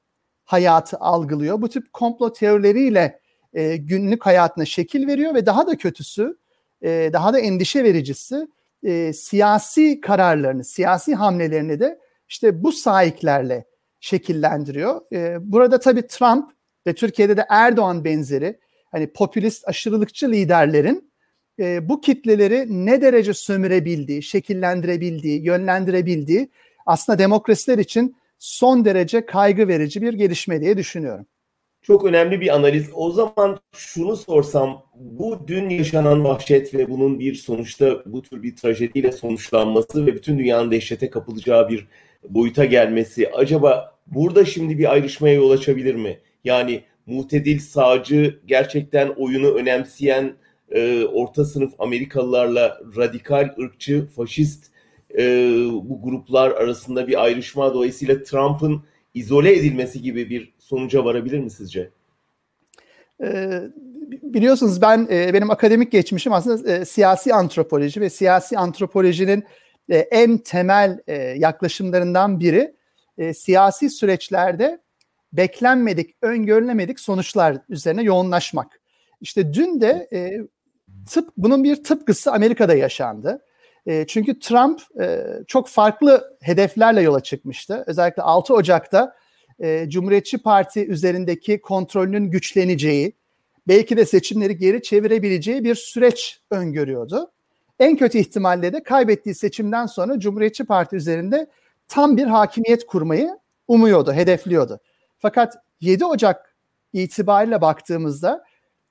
hayatı 0.45 0.97
algılıyor. 0.97 1.63
Bu 1.63 1.69
tip 1.69 1.93
komplo 1.93 2.33
teorileriyle 2.33 3.21
e, 3.59 3.77
günlük 3.77 4.27
hayatına 4.27 4.65
şekil 4.65 5.07
veriyor 5.07 5.35
ve 5.35 5.47
daha 5.47 5.67
da 5.67 5.77
kötüsü, 5.77 6.39
e, 6.83 7.11
daha 7.13 7.33
da 7.33 7.39
endişe 7.39 7.85
vericisi 7.85 8.49
e, 8.83 9.13
siyasi 9.13 10.01
kararlarını, 10.01 10.65
siyasi 10.65 11.15
hamlelerini 11.15 11.81
de 11.81 11.99
işte 12.29 12.63
bu 12.63 12.73
sahiplerle 12.73 13.65
şekillendiriyor. 14.01 15.01
E, 15.13 15.37
burada 15.53 15.81
tabii 15.81 16.07
Trump 16.07 16.51
ve 16.87 16.95
Türkiye'de 16.95 17.37
de 17.37 17.47
Erdoğan 17.49 18.05
benzeri 18.05 18.59
hani 18.91 19.13
popülist 19.13 19.69
aşırılıkçı 19.69 20.33
liderlerin 20.33 21.11
e, 21.59 21.89
bu 21.89 22.01
kitleleri 22.01 22.87
ne 22.87 23.03
derece 23.03 23.35
sömürebildiği, 23.35 24.23
şekillendirebildiği, 24.23 25.45
yönlendirebildiği 25.45 26.49
aslında 26.87 27.19
demokrasiler 27.19 27.79
için 27.79 28.17
son 28.39 28.85
derece 28.85 29.27
kaygı 29.27 29.69
verici 29.69 30.03
bir 30.03 30.13
gelişme 30.13 30.61
diye 30.61 30.77
düşünüyorum. 30.77 31.27
Çok 31.83 32.05
önemli 32.05 32.41
bir 32.41 32.55
analiz. 32.55 32.91
O 32.95 33.11
zaman 33.11 33.59
şunu 33.77 34.17
sorsam, 34.17 34.83
bu 34.95 35.39
dün 35.49 35.69
yaşanan 35.69 36.25
vahşet 36.25 36.75
ve 36.75 36.91
bunun 36.91 37.19
bir 37.19 37.35
sonuçta 37.35 38.03
bu 38.07 38.23
tür 38.23 38.43
bir 38.43 38.57
trajediyle 38.57 39.13
sonuçlanması 39.13 40.07
ve 40.07 40.15
bütün 40.15 40.39
dünyanın 40.39 40.71
dehşete 40.71 41.11
kapılacağı 41.11 41.69
bir 41.69 41.89
boyuta 42.29 42.65
gelmesi 42.65 43.31
acaba 43.33 43.99
burada 44.07 44.45
şimdi 44.45 44.79
bir 44.79 44.93
ayrışmaya 44.93 45.35
yol 45.35 45.51
açabilir 45.51 45.95
mi? 45.95 46.19
Yani 46.45 46.83
muhtedil 47.07 47.59
sağcı 47.59 48.41
gerçekten 48.47 49.09
oyunu 49.09 49.51
önemseyen 49.51 50.35
e, 50.71 51.05
orta 51.05 51.45
sınıf 51.45 51.73
Amerikalılarla 51.79 52.81
radikal, 52.97 53.55
ırkçı, 53.61 54.07
faşist 54.07 54.71
e, 55.19 55.23
bu 55.73 56.03
gruplar 56.03 56.51
arasında 56.51 57.09
bir 57.09 57.25
ayrışma 57.25 57.75
dolayısıyla 57.75 58.23
Trump'ın 58.23 58.83
izole 59.15 59.53
edilmesi 59.57 60.03
gibi 60.03 60.31
bir 60.31 60.55
sonuca 60.69 61.05
varabilir 61.05 61.39
mi 61.39 61.51
sizce? 61.51 61.91
Ee, 63.23 63.63
biliyorsunuz 64.23 64.83
ben 64.83 65.09
e, 65.11 65.35
benim 65.35 65.51
akademik 65.51 65.93
geçmişim 65.93 66.33
aslında 66.33 66.73
e, 66.73 66.85
siyasi 66.85 67.35
antropoloji 67.35 68.01
ve 68.01 68.11
siyasi 68.11 68.59
antropolojinin 68.59 69.45
e, 69.91 69.99
en 69.99 70.39
temel 70.39 70.99
e, 71.07 71.15
yaklaşımlarından 71.17 72.41
biri 72.41 72.75
e, 73.19 73.35
siyasi 73.35 73.91
süreçlerde 73.91 74.81
beklenmedik, 75.33 76.17
öngörülemedik 76.23 77.01
sonuçlar 77.01 77.57
üzerine 77.69 78.03
yoğunlaşmak. 78.03 78.81
İşte 79.21 79.55
dün 79.55 79.81
de 79.81 80.09
e, 80.13 80.41
tıp 81.11 81.31
bunun 81.37 81.65
bir 81.65 81.85
tıpkısı 81.85 82.33
Amerika'da 82.33 82.75
yaşandı. 82.75 83.43
E, 83.87 84.07
çünkü 84.07 84.39
Trump 84.39 84.81
e, 85.01 85.25
çok 85.47 85.69
farklı 85.69 86.37
hedeflerle 86.41 87.01
yola 87.01 87.21
çıkmıştı. 87.21 87.85
Özellikle 87.87 88.23
6 88.23 88.55
Ocak'ta 88.55 89.18
e, 89.61 89.87
Cumhuriyetçi 89.89 90.39
Parti 90.39 90.87
üzerindeki 90.87 91.61
kontrolünün 91.61 92.31
güçleneceği, 92.31 93.13
belki 93.69 93.97
de 93.97 94.07
seçimleri 94.07 94.59
geri 94.59 94.83
çevirebileceği 94.83 95.65
bir 95.65 95.75
süreç 95.75 96.41
öngörüyordu. 96.51 97.31
En 97.79 97.97
kötü 97.97 98.19
ihtimalle 98.19 98.73
de 98.73 98.83
kaybettiği 98.83 99.35
seçimden 99.35 99.87
sonra 99.87 100.21
Cumhuriyetçi 100.21 100.65
Parti 100.65 100.97
üzerinde 100.97 101.47
tam 101.89 102.17
bir 102.17 102.27
hakimiyet 102.27 102.87
kurmayı 102.87 103.39
umuyordu, 103.69 104.13
hedefliyordu. 104.13 104.81
Fakat 105.19 105.55
7 105.81 106.05
Ocak 106.05 106.57
itibariyle 106.93 107.61
baktığımızda 107.61 108.45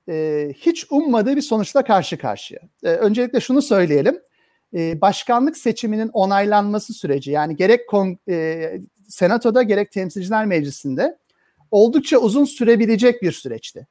e, 0.08 0.48
hiç 0.56 0.86
ummadığı 0.90 1.36
bir 1.36 1.42
sonuçla 1.42 1.84
karşı 1.84 2.18
karşıya. 2.18 2.60
E, 2.82 2.88
öncelikle 2.88 3.40
şunu 3.40 3.62
söyleyelim. 3.62 4.20
E, 4.74 5.00
başkanlık 5.00 5.56
seçiminin 5.56 6.08
onaylanması 6.08 6.92
süreci 6.92 7.30
yani 7.30 7.56
gerek 7.56 7.88
kon, 7.88 8.18
e, 8.28 8.78
senatoda 9.08 9.62
gerek 9.62 9.92
temsilciler 9.92 10.46
meclisinde 10.46 11.18
oldukça 11.70 12.18
uzun 12.18 12.44
sürebilecek 12.44 13.22
bir 13.22 13.32
süreçti. 13.32 13.86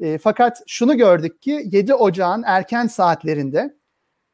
E, 0.00 0.18
fakat 0.18 0.62
şunu 0.66 0.96
gördük 0.96 1.42
ki 1.42 1.62
7 1.72 1.94
Ocağın 1.94 2.42
erken 2.46 2.86
saatlerinde 2.86 3.76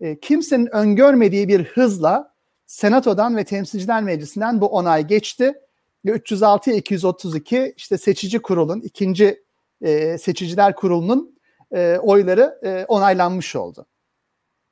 e, 0.01 0.21
kimsenin 0.21 0.75
öngörmediği 0.75 1.49
bir 1.49 1.65
hızla 1.65 2.33
senatodan 2.67 3.37
ve 3.37 3.45
temsilciler 3.45 4.03
meclisinden 4.03 4.61
bu 4.61 4.67
onay 4.67 5.07
geçti. 5.07 5.55
306 6.05 6.71
232 6.71 7.75
işte 7.77 7.99
seçici 7.99 8.39
kurulun 8.39 8.81
ikinci 8.81 9.45
e, 9.83 10.19
seçiciler 10.19 10.75
kurulunun 10.75 11.39
e, 11.73 11.99
oyları 12.03 12.59
e, 12.63 12.85
onaylanmış 12.89 13.57
oldu. 13.57 13.87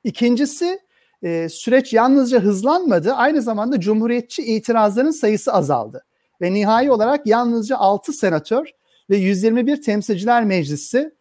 İkincisi 0.03 0.79
e, 1.23 1.49
süreç 1.49 1.93
yalnızca 1.93 2.39
hızlanmadı, 2.39 3.13
aynı 3.13 3.41
zamanda 3.41 3.79
cumhuriyetçi 3.79 4.43
itirazların 4.43 5.11
sayısı 5.11 5.53
azaldı. 5.53 6.05
Ve 6.41 6.53
nihai 6.53 6.91
olarak 6.91 7.27
yalnızca 7.27 7.77
6 7.77 8.13
senatör 8.13 8.65
ve 9.09 9.17
121 9.17 9.81
temsilciler 9.81 10.43
meclisi 10.43 11.11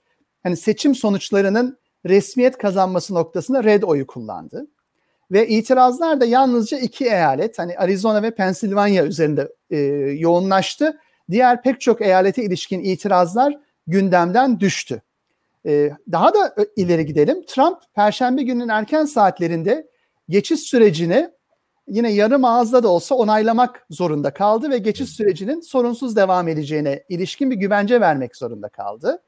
hani 0.42 0.56
seçim 0.56 0.94
sonuçlarının 0.94 1.78
resmiyet 2.06 2.58
kazanması 2.58 3.14
noktasında 3.14 3.64
red 3.64 3.82
oyu 3.82 4.06
kullandı. 4.06 4.66
Ve 5.30 5.48
itirazlar 5.48 6.20
da 6.20 6.24
yalnızca 6.24 6.78
iki 6.78 7.04
eyalet 7.04 7.58
hani 7.58 7.78
Arizona 7.78 8.22
ve 8.22 8.34
Pensilvanya 8.34 9.04
üzerinde 9.04 9.48
e, 9.70 9.78
yoğunlaştı. 10.18 11.00
Diğer 11.30 11.62
pek 11.62 11.80
çok 11.80 12.00
eyalete 12.02 12.44
ilişkin 12.44 12.80
itirazlar 12.80 13.58
gündemden 13.86 14.60
düştü. 14.60 15.02
E, 15.66 15.90
daha 16.12 16.34
da 16.34 16.54
ileri 16.76 17.06
gidelim. 17.06 17.44
Trump 17.46 17.78
Perşembe 17.94 18.42
gününün 18.42 18.68
erken 18.68 19.04
saatlerinde 19.04 19.86
geçiş 20.28 20.60
sürecini 20.60 21.30
yine 21.88 22.12
yarım 22.12 22.44
ağızda 22.44 22.82
da 22.82 22.88
olsa 22.88 23.14
onaylamak 23.14 23.86
zorunda 23.90 24.34
kaldı 24.34 24.70
ve 24.70 24.78
geçiş 24.78 25.10
sürecinin 25.10 25.60
sorunsuz 25.60 26.16
devam 26.16 26.48
edeceğine 26.48 27.04
ilişkin 27.08 27.50
bir 27.50 27.56
güvence 27.56 28.00
vermek 28.00 28.36
zorunda 28.36 28.68
kaldı. 28.68 29.22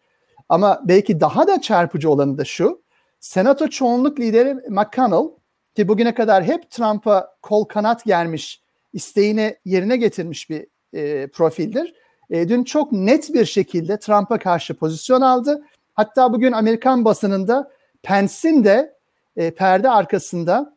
Ama 0.48 0.82
belki 0.84 1.20
daha 1.20 1.46
da 1.46 1.60
çarpıcı 1.60 2.10
olanı 2.10 2.38
da 2.38 2.44
şu. 2.44 2.82
Senato 3.20 3.68
çoğunluk 3.68 4.20
lideri 4.20 4.54
McConnell 4.54 5.30
ki 5.76 5.88
bugüne 5.88 6.14
kadar 6.14 6.44
hep 6.44 6.70
Trump'a 6.70 7.36
kol 7.42 7.64
kanat 7.64 8.04
germiş, 8.04 8.62
isteğini 8.92 9.56
yerine 9.64 9.96
getirmiş 9.96 10.50
bir 10.50 10.66
e, 10.92 11.26
profildir. 11.26 11.94
E, 12.30 12.48
dün 12.48 12.64
çok 12.64 12.92
net 12.92 13.34
bir 13.34 13.44
şekilde 13.44 13.98
Trump'a 13.98 14.38
karşı 14.38 14.74
pozisyon 14.74 15.20
aldı. 15.20 15.64
Hatta 15.96 16.32
bugün 16.32 16.52
Amerikan 16.52 17.04
basınında 17.04 17.70
Pence'in 18.02 18.64
de 18.64 18.96
e, 19.36 19.50
perde 19.50 19.90
arkasında 19.90 20.76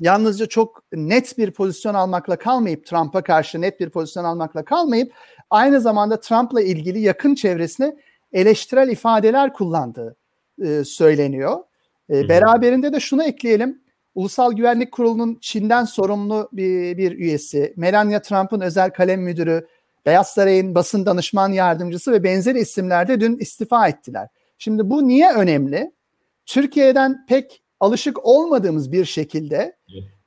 yalnızca 0.00 0.46
çok 0.46 0.82
net 0.92 1.38
bir 1.38 1.50
pozisyon 1.50 1.94
almakla 1.94 2.36
kalmayıp 2.36 2.86
Trump'a 2.86 3.22
karşı 3.22 3.60
net 3.60 3.80
bir 3.80 3.90
pozisyon 3.90 4.24
almakla 4.24 4.64
kalmayıp 4.64 5.12
aynı 5.50 5.80
zamanda 5.80 6.20
Trump'la 6.20 6.62
ilgili 6.62 7.00
yakın 7.00 7.34
çevresine 7.34 7.96
eleştirel 8.32 8.88
ifadeler 8.88 9.52
kullandığı 9.52 10.16
e, 10.62 10.84
söyleniyor. 10.84 11.58
E, 12.10 12.28
beraberinde 12.28 12.92
de 12.92 13.00
şunu 13.00 13.24
ekleyelim. 13.24 13.82
Ulusal 14.14 14.52
Güvenlik 14.52 14.92
Kurulu'nun 14.92 15.38
Çin'den 15.40 15.84
sorumlu 15.84 16.48
bir, 16.52 16.96
bir 16.96 17.12
üyesi, 17.12 17.74
Melania 17.76 18.22
Trump'ın 18.22 18.60
özel 18.60 18.90
kalem 18.90 19.22
müdürü, 19.22 19.66
Beyaz 20.06 20.28
Saray'ın 20.28 20.74
basın 20.74 21.06
danışman 21.06 21.52
yardımcısı 21.52 22.12
ve 22.12 22.24
benzeri 22.24 22.58
isimler 22.58 23.08
de 23.08 23.20
dün 23.20 23.38
istifa 23.38 23.88
ettiler. 23.88 24.28
Şimdi 24.62 24.90
bu 24.90 25.08
niye 25.08 25.32
önemli? 25.32 25.92
Türkiye'den 26.46 27.26
pek 27.26 27.62
alışık 27.80 28.26
olmadığımız 28.26 28.92
bir 28.92 29.04
şekilde 29.04 29.76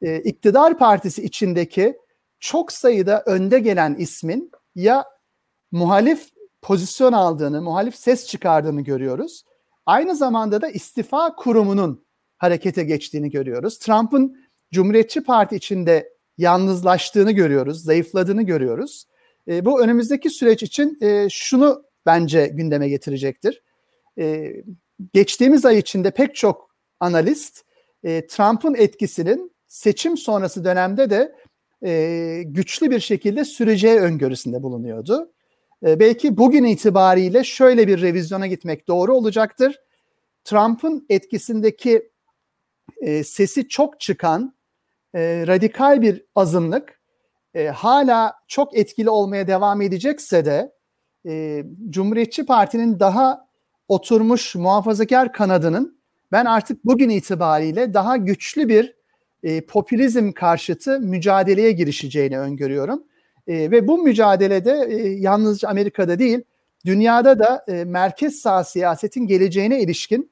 e, 0.01 0.19
iktidar 0.19 0.77
partisi 0.77 1.23
içindeki 1.23 1.97
çok 2.39 2.71
sayıda 2.71 3.23
önde 3.25 3.59
gelen 3.59 3.95
ismin 3.95 4.51
ya 4.75 5.05
muhalif 5.71 6.29
pozisyon 6.61 7.13
aldığını, 7.13 7.61
muhalif 7.61 7.95
ses 7.95 8.27
çıkardığını 8.27 8.81
görüyoruz. 8.81 9.43
Aynı 9.85 10.15
zamanda 10.15 10.61
da 10.61 10.69
istifa 10.69 11.35
kurumunun 11.35 12.05
harekete 12.37 12.83
geçtiğini 12.83 13.29
görüyoruz. 13.29 13.79
Trump'ın 13.79 14.37
Cumhuriyetçi 14.71 15.23
Parti 15.23 15.55
içinde 15.55 16.09
yalnızlaştığını 16.37 17.31
görüyoruz, 17.31 17.83
zayıfladığını 17.83 18.41
görüyoruz. 18.41 19.05
E, 19.47 19.65
bu 19.65 19.81
önümüzdeki 19.81 20.29
süreç 20.29 20.63
için 20.63 20.97
e, 21.01 21.27
şunu 21.29 21.83
bence 22.05 22.47
gündeme 22.47 22.89
getirecektir. 22.89 23.64
E, 24.19 24.53
geçtiğimiz 25.13 25.65
ay 25.65 25.77
içinde 25.77 26.11
pek 26.11 26.35
çok 26.35 26.75
analist 26.99 27.63
e, 28.03 28.27
Trump'ın 28.27 28.75
etkisinin 28.75 29.51
seçim 29.67 30.17
sonrası 30.17 30.65
dönemde 30.65 31.09
de 31.09 31.35
e, 31.85 32.41
güçlü 32.45 32.91
bir 32.91 32.99
şekilde 32.99 33.45
süreceği 33.45 33.99
öngörüsünde 33.99 34.63
bulunuyordu. 34.63 35.31
E, 35.85 35.99
belki 35.99 36.37
bugün 36.37 36.63
itibariyle 36.63 37.43
şöyle 37.43 37.87
bir 37.87 38.01
revizyona 38.01 38.47
gitmek 38.47 38.87
doğru 38.87 39.15
olacaktır. 39.15 39.79
Trump'ın 40.43 41.05
etkisindeki 41.09 42.11
e, 43.01 43.23
sesi 43.23 43.67
çok 43.67 43.99
çıkan 43.99 44.55
e, 45.15 45.47
radikal 45.47 46.01
bir 46.01 46.25
azınlık 46.35 47.01
e, 47.53 47.67
hala 47.67 48.33
çok 48.47 48.77
etkili 48.77 49.09
olmaya 49.09 49.47
devam 49.47 49.81
edecekse 49.81 50.45
de 50.45 50.71
e, 51.27 51.63
Cumhuriyetçi 51.89 52.45
Parti'nin 52.45 52.99
daha 52.99 53.44
oturmuş 53.87 54.55
muhafazakar 54.55 55.33
kanadının 55.33 55.97
ben 56.31 56.45
artık 56.45 56.85
bugün 56.85 57.09
itibariyle 57.09 57.93
daha 57.93 58.17
güçlü 58.17 58.69
bir 58.69 58.95
e, 59.43 59.61
popülizm 59.61 60.31
karşıtı 60.31 60.99
mücadeleye 60.99 61.71
girişeceğini 61.71 62.39
öngörüyorum. 62.39 63.03
E, 63.47 63.71
ve 63.71 63.87
bu 63.87 63.97
mücadelede 63.97 64.87
e, 64.89 65.07
yalnızca 65.09 65.69
Amerika'da 65.69 66.19
değil, 66.19 66.41
dünyada 66.85 67.39
da 67.39 67.65
e, 67.67 67.85
merkez 67.85 68.35
sağ 68.35 68.63
siyasetin 68.63 69.27
geleceğine 69.27 69.81
ilişkin 69.81 70.31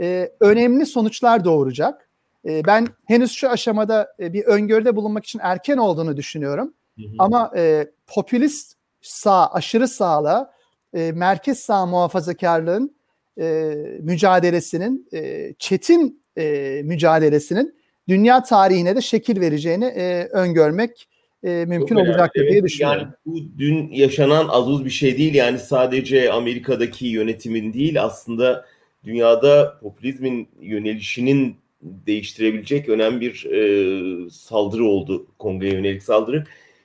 e, 0.00 0.30
önemli 0.40 0.86
sonuçlar 0.86 1.44
doğuracak. 1.44 2.08
E, 2.48 2.64
ben 2.64 2.86
henüz 3.04 3.32
şu 3.32 3.50
aşamada 3.50 4.14
e, 4.20 4.32
bir 4.32 4.44
öngörüde 4.44 4.96
bulunmak 4.96 5.24
için 5.24 5.40
erken 5.42 5.76
olduğunu 5.76 6.16
düşünüyorum. 6.16 6.74
Hı 6.96 7.02
hı. 7.02 7.14
Ama 7.18 7.52
e, 7.56 7.90
popülist 8.06 8.74
sağ, 9.02 9.46
aşırı 9.52 9.88
sağla 9.88 10.53
e, 10.94 11.12
merkez 11.12 11.58
sağ 11.58 11.86
muhafazakarlığın 11.86 12.96
e, 13.40 13.74
mücadelesinin, 14.00 15.08
e, 15.14 15.52
çetin 15.58 16.22
e, 16.38 16.80
mücadelesinin 16.84 17.74
dünya 18.08 18.42
tarihine 18.42 18.96
de 18.96 19.00
şekil 19.00 19.40
vereceğini 19.40 19.84
e, 19.84 20.28
öngörmek 20.32 21.08
e, 21.44 21.64
mümkün 21.68 21.96
olacaktır 21.96 22.40
evet. 22.40 22.52
diye 22.52 22.64
düşünüyorum. 22.64 23.02
Yani 23.02 23.12
bu 23.26 23.58
dün 23.58 23.90
yaşanan 23.92 24.48
az 24.48 24.68
uz 24.68 24.84
bir 24.84 24.90
şey 24.90 25.18
değil. 25.18 25.34
Yani 25.34 25.58
sadece 25.58 26.32
Amerika'daki 26.32 27.06
yönetimin 27.06 27.72
değil 27.72 28.02
aslında 28.02 28.64
dünyada 29.04 29.78
popülizmin 29.82 30.48
yönelişinin 30.60 31.56
değiştirebilecek 31.82 32.88
önemli 32.88 33.20
bir 33.20 33.44
e, 33.44 34.30
saldırı 34.30 34.84
oldu. 34.84 35.26
Kongreye 35.38 35.74
yönelik 35.74 36.02
saldırı. 36.02 36.44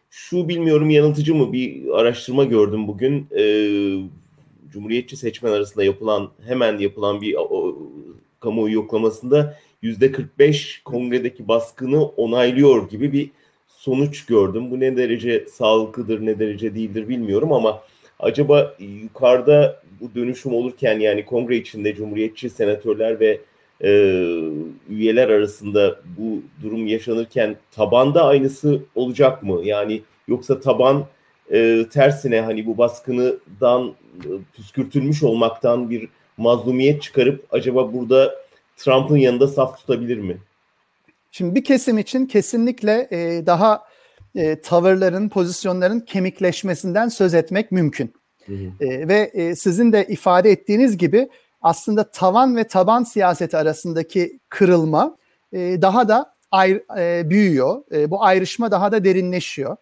Şu 0.09 0.47
bilmiyorum 0.47 0.89
yanıltıcı 0.89 1.35
mı 1.35 1.53
bir 1.53 1.87
araştırma 1.99 2.43
gördüm 2.43 2.87
bugün. 2.87 3.27
E, 3.37 3.43
Cumhuriyetçi 4.71 5.17
seçmen 5.17 5.51
arasında 5.51 5.83
yapılan 5.83 6.29
hemen 6.47 6.77
yapılan 6.77 7.21
bir 7.21 7.35
o, 7.35 7.77
kamuoyu 8.39 8.73
yoklamasında 8.73 9.57
yüzde 9.81 10.11
45 10.11 10.81
kongredeki 10.85 11.47
baskını 11.47 12.05
onaylıyor 12.05 12.89
gibi 12.89 13.13
bir 13.13 13.29
sonuç 13.67 14.25
gördüm. 14.25 14.71
Bu 14.71 14.79
ne 14.79 14.97
derece 14.97 15.45
sağlıklıdır 15.49 16.25
ne 16.25 16.39
derece 16.39 16.75
değildir 16.75 17.09
bilmiyorum 17.09 17.53
ama 17.53 17.83
acaba 18.19 18.75
yukarıda 18.79 19.83
bu 20.01 20.15
dönüşüm 20.15 20.53
olurken 20.53 20.99
yani 20.99 21.25
kongre 21.25 21.57
içinde 21.57 21.95
cumhuriyetçi 21.95 22.49
senatörler 22.49 23.19
ve 23.19 23.41
e, 23.83 23.89
üyeler 24.89 25.29
arasında 25.29 25.99
bu 26.17 26.41
durum 26.63 26.87
yaşanırken 26.87 27.55
tabanda 27.71 28.25
aynısı 28.25 28.83
olacak 28.95 29.43
mı? 29.43 29.61
Yani 29.63 30.01
yoksa 30.27 30.59
taban 30.59 31.05
e, 31.51 31.85
tersine 31.93 32.41
hani 32.41 32.65
bu 32.65 32.77
baskınıdan 32.77 33.93
e, 34.17 34.29
püskürtülmüş 34.55 35.23
olmaktan 35.23 35.89
bir 35.89 36.09
mazlumiyet 36.37 37.01
çıkarıp 37.01 37.45
acaba 37.51 37.93
burada 37.93 38.35
Trump'ın 38.77 39.17
yanında 39.17 39.47
saf 39.47 39.77
tutabilir 39.77 40.17
mi? 40.17 40.37
Şimdi 41.31 41.55
bir 41.55 41.63
kesim 41.63 41.97
için 41.97 42.25
kesinlikle 42.25 43.07
e, 43.11 43.45
daha 43.45 43.83
e, 44.35 44.61
tavırların, 44.61 45.29
pozisyonların 45.29 45.99
kemikleşmesinden 45.99 47.07
söz 47.07 47.33
etmek 47.33 47.71
mümkün. 47.71 48.13
Hı 48.45 48.53
hı. 48.53 48.85
E, 48.85 49.07
ve 49.07 49.31
e, 49.33 49.55
sizin 49.55 49.93
de 49.93 50.05
ifade 50.09 50.51
ettiğiniz 50.51 50.97
gibi 50.97 51.29
aslında 51.61 52.11
tavan 52.11 52.55
ve 52.55 52.67
taban 52.67 53.03
siyaseti 53.03 53.57
arasındaki 53.57 54.39
kırılma 54.49 55.17
e, 55.53 55.81
daha 55.81 56.07
da 56.07 56.33
ayr, 56.51 56.81
e, 56.97 57.29
büyüyor. 57.29 57.83
E, 57.91 58.11
bu 58.11 58.23
ayrışma 58.23 58.71
daha 58.71 58.91
da 58.91 59.03
derinleşiyor. 59.03 59.77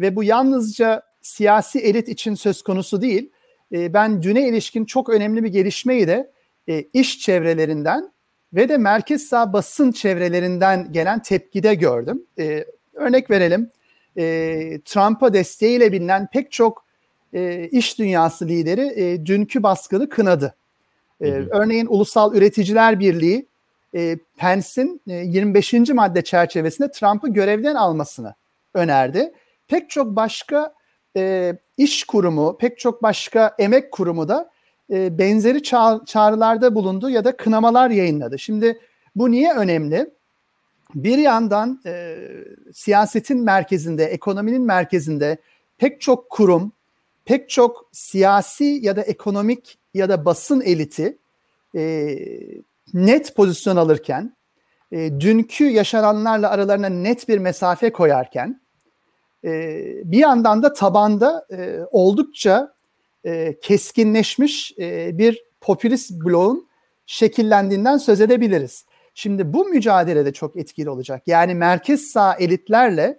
Ve 0.00 0.16
bu 0.16 0.24
yalnızca 0.24 1.02
siyasi 1.22 1.78
elit 1.78 2.08
için 2.08 2.34
söz 2.34 2.62
konusu 2.62 3.02
değil. 3.02 3.30
E, 3.72 3.94
ben 3.94 4.22
düne 4.22 4.48
ilişkin 4.48 4.84
çok 4.84 5.08
önemli 5.08 5.44
bir 5.44 5.48
gelişmeyi 5.48 6.08
de 6.08 6.30
e, 6.68 6.82
iş 6.92 7.18
çevrelerinden 7.18 8.12
ve 8.52 8.68
de 8.68 8.78
merkez 8.78 9.22
sağ 9.22 9.52
basın 9.52 9.92
çevrelerinden 9.92 10.92
gelen 10.92 11.22
tepkide 11.22 11.74
gördüm. 11.74 12.22
E, 12.38 12.64
örnek 12.94 13.30
verelim. 13.30 13.70
E, 14.16 14.22
Trump'a 14.84 15.32
desteğiyle 15.32 15.92
bilinen 15.92 16.28
pek 16.32 16.52
çok 16.52 16.84
e, 17.32 17.68
iş 17.68 17.98
dünyası 17.98 18.48
lideri 18.48 19.02
e, 19.02 19.26
dünkü 19.26 19.62
baskını 19.62 20.08
kınadı. 20.08 20.54
E, 21.20 21.30
örneğin 21.30 21.86
Ulusal 21.86 22.34
Üreticiler 22.34 23.00
Birliği 23.00 23.46
e, 23.94 24.18
Pence'in 24.36 25.00
e, 25.08 25.12
25. 25.14 25.72
madde 25.72 26.22
çerçevesinde 26.22 26.90
Trump'ı 26.90 27.28
görevden 27.28 27.74
almasını 27.74 28.34
önerdi. 28.74 29.32
Pek 29.68 29.90
çok 29.90 30.16
başka 30.16 30.74
e, 31.16 31.54
iş 31.76 32.04
kurumu, 32.04 32.56
pek 32.58 32.78
çok 32.78 33.02
başka 33.02 33.54
emek 33.58 33.92
kurumu 33.92 34.28
da 34.28 34.50
e, 34.92 35.18
benzeri 35.18 35.58
ça- 35.58 36.06
çağrılarda 36.06 36.74
bulundu 36.74 37.10
ya 37.10 37.24
da 37.24 37.36
kınamalar 37.36 37.90
yayınladı. 37.90 38.38
Şimdi 38.38 38.80
Bu 39.16 39.30
niye 39.30 39.52
önemli? 39.54 40.10
Bir 40.94 41.18
yandan 41.18 41.80
e, 41.86 42.16
siyasetin 42.72 43.44
merkezinde, 43.44 44.04
ekonominin 44.04 44.62
merkezinde 44.62 45.36
pek 45.78 46.00
çok 46.00 46.30
kurum, 46.30 46.72
pek 47.30 47.50
çok 47.50 47.88
siyasi 47.92 48.78
ya 48.82 48.96
da 48.96 49.02
ekonomik 49.02 49.78
ya 49.94 50.08
da 50.08 50.24
basın 50.24 50.60
eliti 50.60 51.18
e, 51.76 52.16
net 52.94 53.36
pozisyon 53.36 53.76
alırken, 53.76 54.36
e, 54.92 55.20
dünkü 55.20 55.64
yaşananlarla 55.64 56.50
aralarına 56.50 56.88
net 56.88 57.28
bir 57.28 57.38
mesafe 57.38 57.92
koyarken, 57.92 58.60
e, 59.44 59.50
bir 60.04 60.18
yandan 60.18 60.62
da 60.62 60.72
tabanda 60.72 61.46
e, 61.52 61.80
oldukça 61.90 62.74
e, 63.24 63.58
keskinleşmiş 63.60 64.72
e, 64.78 65.18
bir 65.18 65.42
popülist 65.60 66.10
bloğun 66.10 66.68
şekillendiğinden 67.06 67.96
söz 67.96 68.20
edebiliriz. 68.20 68.84
Şimdi 69.14 69.52
bu 69.52 69.64
mücadelede 69.64 70.32
çok 70.32 70.56
etkili 70.56 70.90
olacak. 70.90 71.22
Yani 71.26 71.54
merkez 71.54 72.00
sağ 72.00 72.34
elitlerle 72.34 73.18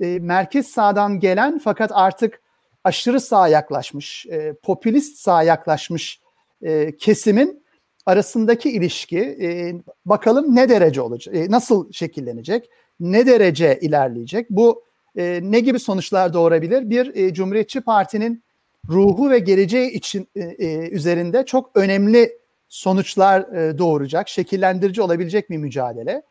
e, 0.00 0.18
merkez 0.18 0.66
sağdan 0.66 1.20
gelen 1.20 1.58
fakat 1.58 1.90
artık 1.94 2.40
aşırı 2.88 3.20
sağ 3.20 3.48
yaklaşmış, 3.48 4.26
e, 4.26 4.52
popülist 4.52 5.18
sağ 5.18 5.42
yaklaşmış 5.42 6.20
e, 6.62 6.96
kesimin 6.96 7.62
arasındaki 8.06 8.70
ilişki 8.70 9.18
e, 9.18 9.74
bakalım 10.06 10.56
ne 10.56 10.68
derece 10.68 11.00
olacak, 11.00 11.34
e, 11.34 11.50
nasıl 11.50 11.92
şekillenecek, 11.92 12.70
ne 13.00 13.26
derece 13.26 13.78
ilerleyecek. 13.80 14.50
Bu 14.50 14.84
e, 15.16 15.40
ne 15.42 15.60
gibi 15.60 15.78
sonuçlar 15.78 16.32
doğurabilir? 16.32 16.90
Bir 16.90 17.14
e, 17.14 17.34
Cumhuriyetçi 17.34 17.80
Parti'nin 17.80 18.42
ruhu 18.88 19.30
ve 19.30 19.38
geleceği 19.38 19.90
için 19.90 20.28
e, 20.36 20.40
e, 20.40 20.88
üzerinde 20.88 21.46
çok 21.46 21.70
önemli 21.74 22.38
sonuçlar 22.68 23.40
e, 23.40 23.78
doğuracak, 23.78 24.28
şekillendirici 24.28 25.02
olabilecek 25.02 25.50
bir 25.50 25.56
mücadele. 25.56 26.22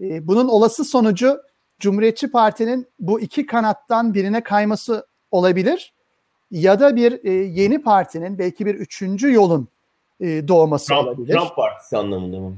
E, 0.00 0.26
bunun 0.26 0.48
olası 0.48 0.84
sonucu 0.84 1.40
Cumhuriyetçi 1.80 2.30
Parti'nin 2.30 2.86
bu 3.00 3.20
iki 3.20 3.46
kanattan 3.46 4.14
birine 4.14 4.42
kayması 4.42 5.06
olabilir 5.30 5.95
ya 6.50 6.80
da 6.80 6.96
bir 6.96 7.24
e, 7.24 7.32
yeni 7.32 7.82
partinin 7.82 8.38
belki 8.38 8.66
bir 8.66 8.74
üçüncü 8.74 9.32
yolun 9.32 9.68
e, 10.20 10.48
doğması 10.48 10.86
Trump, 10.86 11.08
olabilir. 11.08 11.32
Trump 11.32 11.56
Partisi 11.56 11.96
anlamında 11.96 12.40
mı? 12.40 12.56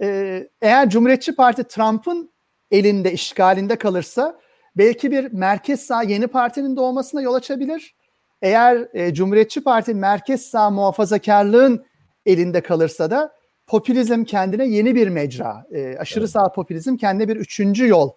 E, 0.00 0.48
eğer 0.62 0.90
Cumhuriyetçi 0.90 1.34
Parti 1.34 1.64
Trump'ın 1.64 2.30
elinde, 2.70 3.12
işgalinde 3.12 3.76
kalırsa 3.76 4.40
belki 4.76 5.10
bir 5.10 5.32
merkez 5.32 5.80
sağ 5.80 6.02
yeni 6.02 6.26
partinin 6.26 6.76
doğmasına 6.76 7.22
yol 7.22 7.34
açabilir. 7.34 7.94
Eğer 8.42 8.88
e, 8.94 9.14
Cumhuriyetçi 9.14 9.64
Parti 9.64 9.94
merkez 9.94 10.42
sağ 10.42 10.70
muhafazakarlığın 10.70 11.84
elinde 12.26 12.60
kalırsa 12.60 13.10
da 13.10 13.32
popülizm 13.66 14.24
kendine 14.24 14.66
yeni 14.66 14.94
bir 14.94 15.08
mecra, 15.08 15.66
e, 15.72 15.96
aşırı 15.98 16.20
evet. 16.20 16.30
sağ 16.30 16.52
popülizm 16.52 16.96
kendine 16.96 17.28
bir 17.28 17.36
üçüncü 17.36 17.88
yol 17.88 18.10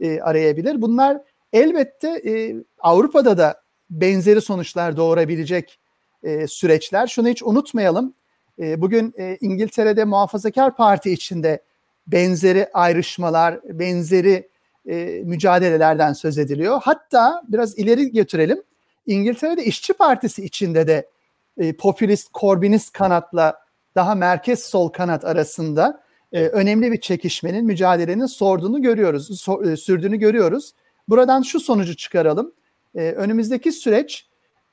e, 0.00 0.20
arayabilir. 0.20 0.82
Bunlar 0.82 1.18
elbette 1.52 2.08
e, 2.08 2.56
Avrupa'da 2.78 3.38
da 3.38 3.65
benzeri 3.90 4.40
sonuçlar 4.40 4.96
doğurabilecek 4.96 5.78
e, 6.22 6.46
süreçler. 6.46 7.06
Şunu 7.06 7.28
hiç 7.28 7.42
unutmayalım. 7.42 8.14
E, 8.58 8.80
bugün 8.80 9.14
e, 9.18 9.38
İngiltere'de 9.40 10.04
Muhafazakar 10.04 10.76
Parti 10.76 11.12
içinde 11.12 11.62
benzeri 12.06 12.68
ayrışmalar, 12.72 13.60
benzeri 13.64 14.48
e, 14.88 15.22
mücadelelerden 15.24 16.12
söz 16.12 16.38
ediliyor. 16.38 16.80
Hatta 16.82 17.42
biraz 17.48 17.78
ileri 17.78 18.12
götürelim. 18.12 18.62
İngiltere'de 19.06 19.64
İşçi 19.64 19.92
Partisi 19.92 20.44
içinde 20.44 20.86
de 20.86 21.10
e, 21.58 21.76
popülist, 21.76 22.28
korbinist 22.32 22.92
kanatla 22.92 23.60
daha 23.94 24.14
merkez 24.14 24.62
sol 24.62 24.88
kanat 24.88 25.24
arasında 25.24 26.02
e, 26.32 26.46
önemli 26.46 26.92
bir 26.92 27.00
çekişmenin, 27.00 27.66
mücadelenin 27.66 28.26
sorduğunu 28.26 28.82
görüyoruz, 28.82 29.40
so, 29.40 29.64
e, 29.64 29.76
sürdüğünü 29.76 30.16
görüyoruz. 30.16 30.72
Buradan 31.08 31.42
şu 31.42 31.60
sonucu 31.60 31.96
çıkaralım. 31.96 32.52
E, 32.96 33.00
önümüzdeki 33.00 33.72
süreç 33.72 34.26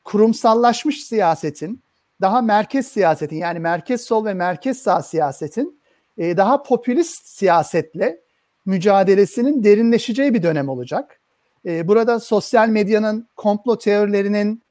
kurumsallaşmış 0.04 1.06
siyasetin, 1.06 1.84
daha 2.22 2.42
merkez 2.42 2.88
siyasetin 2.88 3.36
yani 3.36 3.60
merkez 3.60 4.02
sol 4.02 4.26
ve 4.26 4.34
merkez 4.34 4.78
sağ 4.78 5.02
siyasetin 5.02 5.80
e, 6.18 6.38
daha 6.38 6.64
popülist 6.64 7.28
siyasetle 7.28 8.20
mücadelesinin 8.66 9.64
derinleşeceği 9.64 10.34
bir 10.34 10.44
dönem 10.44 10.70
olacak. 10.70 11.20
E, 11.66 11.88
burada 11.88 12.20
sosyal 12.20 12.70
medyanın, 12.70 13.28
komplo 13.36 13.78
teorilerinin, 13.78 14.64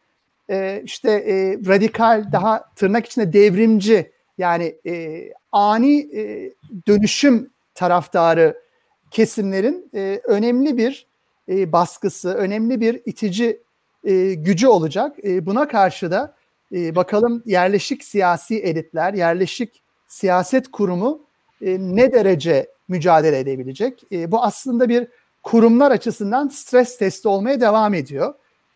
e, 0.51 0.83
işte 0.85 1.11
e, 1.11 1.59
radikal, 1.67 2.33
daha 2.33 2.65
tırnak 2.77 3.07
içinde 3.07 3.33
devrimci 3.33 4.13
yani 4.39 4.77
e, 4.87 5.23
ani 5.53 6.17
e, 6.17 6.53
dönüşüm 6.87 7.51
taraftarı 7.75 8.63
kesimlerin 9.11 9.91
e, 9.95 10.21
önemli 10.25 10.77
bir 10.77 11.07
e, 11.49 11.73
baskısı, 11.73 12.35
önemli 12.35 12.81
bir 12.81 13.01
itici 13.07 13.61
e, 14.05 14.35
gücü 14.35 14.67
olacak. 14.67 15.17
E, 15.25 15.47
buna 15.47 15.69
karşı 15.69 16.11
da 16.11 16.35
e, 16.75 16.95
bakalım 16.95 17.43
yerleşik 17.47 18.05
siyasi 18.05 18.59
elitler, 18.59 19.15
yerleşik 19.15 19.83
siyaset 20.09 20.71
kurumu 20.71 21.21
e, 21.63 21.77
ne 21.81 22.13
derece 22.13 22.67
mücadele 22.89 23.39
edebilecek? 23.39 24.13
E, 24.13 24.33
bu 24.33 24.43
aslında 24.43 24.89
bir 24.89 25.07
kurumlar 25.43 25.91
açısından 25.91 26.49
stres 26.49 26.99
testi 26.99 27.29
olmaya 27.29 27.61
devam 27.61 27.95
ediyor. 27.95 28.35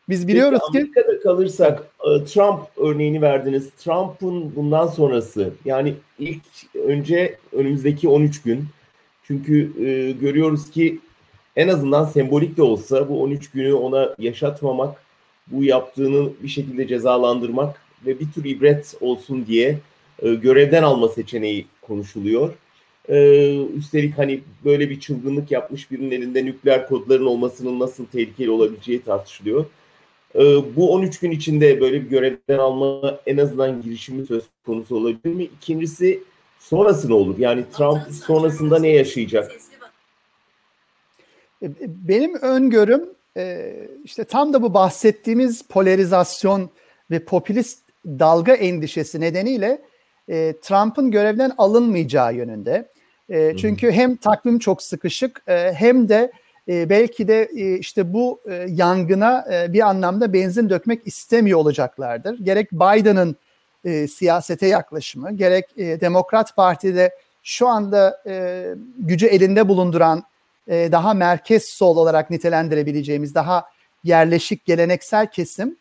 Biz 0.09 0.29
biliyoruz 0.29 0.61
Peki, 0.73 0.85
ki 0.85 0.93
Amerika'da 1.01 1.21
kalırsak 1.21 1.83
e, 1.83 2.25
Trump 2.25 2.61
örneğini 2.77 3.23
verdiniz. 3.23 3.71
Trump'ın 3.71 4.57
bundan 4.57 4.87
sonrası 4.87 5.53
yani 5.65 5.95
ilk 6.19 6.43
önce 6.75 7.39
önümüzdeki 7.53 8.09
13 8.09 8.43
gün 8.43 8.65
çünkü 9.23 9.87
e, 9.87 10.13
görüyoruz 10.13 10.71
ki 10.71 10.99
en 11.57 11.69
azından 11.69 12.05
sembolik 12.05 12.57
de 12.57 12.62
olsa 12.62 13.09
bu 13.09 13.23
13 13.23 13.51
günü 13.51 13.73
ona 13.73 14.14
yaşatmamak, 14.19 15.03
bu 15.47 15.64
yaptığını 15.64 16.31
bir 16.42 16.49
şekilde 16.49 16.88
cezalandırmak 16.88 17.81
ve 18.07 18.21
bir 18.21 18.33
tür 18.35 18.45
ibret 18.45 18.95
olsun 19.01 19.47
diye 19.47 19.79
e, 20.23 20.35
görevden 20.35 20.83
alma 20.83 21.09
seçeneği 21.09 21.66
konuşuluyor. 21.83 22.55
E, 23.09 23.16
üstelik 23.77 24.19
hani 24.19 24.40
böyle 24.64 24.90
bir 24.90 25.01
çılgınlık 25.01 25.51
yapmış 25.51 25.90
birinin 25.90 26.11
elinde 26.11 26.45
nükleer 26.45 26.88
kodların 26.88 27.27
olmasının 27.27 27.81
nasıl 27.81 28.07
tehlikeli 28.07 28.51
olabileceği 28.51 29.03
tartışılıyor. 29.03 29.64
E, 30.35 30.40
bu 30.77 30.92
13 30.92 31.21
gün 31.21 31.31
içinde 31.31 31.81
böyle 31.81 32.03
bir 32.03 32.09
görevden 32.09 32.59
alma 32.59 33.19
en 33.27 33.37
azından 33.37 33.83
girişimi 33.83 34.27
söz 34.27 34.45
konusu 34.66 34.97
olabilir 34.97 35.35
mi? 35.35 35.45
İkincisi 35.45 36.23
sonrası 36.59 37.09
ne 37.09 37.14
olur? 37.14 37.38
Yani 37.38 37.64
Trump 37.73 38.01
sonrasında 38.27 38.79
ne 38.79 38.88
yaşayacak? 38.88 39.53
E, 41.67 42.09
benim 42.09 42.35
öngörüm 42.35 43.05
e, 43.37 43.75
işte 44.05 44.25
tam 44.25 44.53
da 44.53 44.63
bu 44.63 44.75
bahsettiğimiz 44.75 45.63
polarizasyon 45.63 46.71
ve 47.11 47.19
popülist 47.19 47.79
dalga 48.07 48.55
endişesi 48.55 49.21
nedeniyle 49.21 49.79
e, 50.29 50.55
Trump'ın 50.63 51.11
görevden 51.11 51.53
alınmayacağı 51.59 52.35
yönünde. 52.35 52.89
E, 53.31 53.57
çünkü 53.57 53.91
hem 53.91 54.17
takvim 54.17 54.59
çok 54.59 54.83
sıkışık 54.83 55.43
e, 55.47 55.73
hem 55.73 56.09
de 56.09 56.33
e, 56.69 56.91
belki 56.91 57.29
de 57.29 57.49
e, 57.57 57.79
işte 57.79 58.13
bu 58.13 58.41
e, 58.51 58.67
yangına 58.69 59.47
e, 59.53 59.73
bir 59.73 59.89
anlamda 59.89 60.33
benzin 60.33 60.71
dökmek 60.71 61.07
istemiyor 61.07 61.59
olacaklardır. 61.59 62.39
Gerek 62.39 62.73
Biden'ın 62.73 63.37
e, 63.85 64.09
siyasete 64.09 64.67
yaklaşımı, 64.67 65.33
gerek 65.33 65.65
e, 65.77 66.01
Demokrat 66.01 66.57
Parti'de 66.57 67.11
şu 67.43 67.69
anda 67.69 68.23
e, 68.27 68.65
gücü 68.99 69.27
elinde 69.27 69.69
bulunduran 69.69 70.23
e, 70.69 70.93
daha 70.93 71.15
merkez 71.15 71.65
sol 71.65 71.97
olarak 71.97 72.31
nitelendirebileceğimiz 72.31 73.35
daha 73.35 73.65
yerleşik 74.05 74.65
geleneksel 74.65 75.27
kesim 75.27 75.77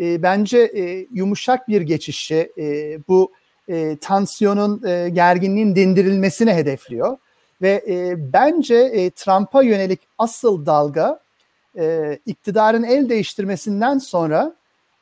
e, 0.00 0.22
bence 0.22 0.58
e, 0.58 1.06
yumuşak 1.12 1.68
bir 1.68 1.80
geçişi 1.80 2.52
e, 2.58 2.98
bu 3.08 3.32
e, 3.68 3.96
tansiyonun, 3.96 4.86
e, 4.86 5.08
gerginliğin 5.08 5.76
dindirilmesini 5.76 6.54
hedefliyor. 6.54 7.16
Ve 7.62 7.84
e, 7.88 8.32
bence 8.32 8.74
e, 8.74 9.10
Trump'a 9.10 9.62
yönelik 9.62 10.00
asıl 10.18 10.66
dalga 10.66 11.20
e, 11.78 12.18
iktidarın 12.26 12.82
el 12.82 13.08
değiştirmesinden 13.08 13.98
sonra 13.98 14.54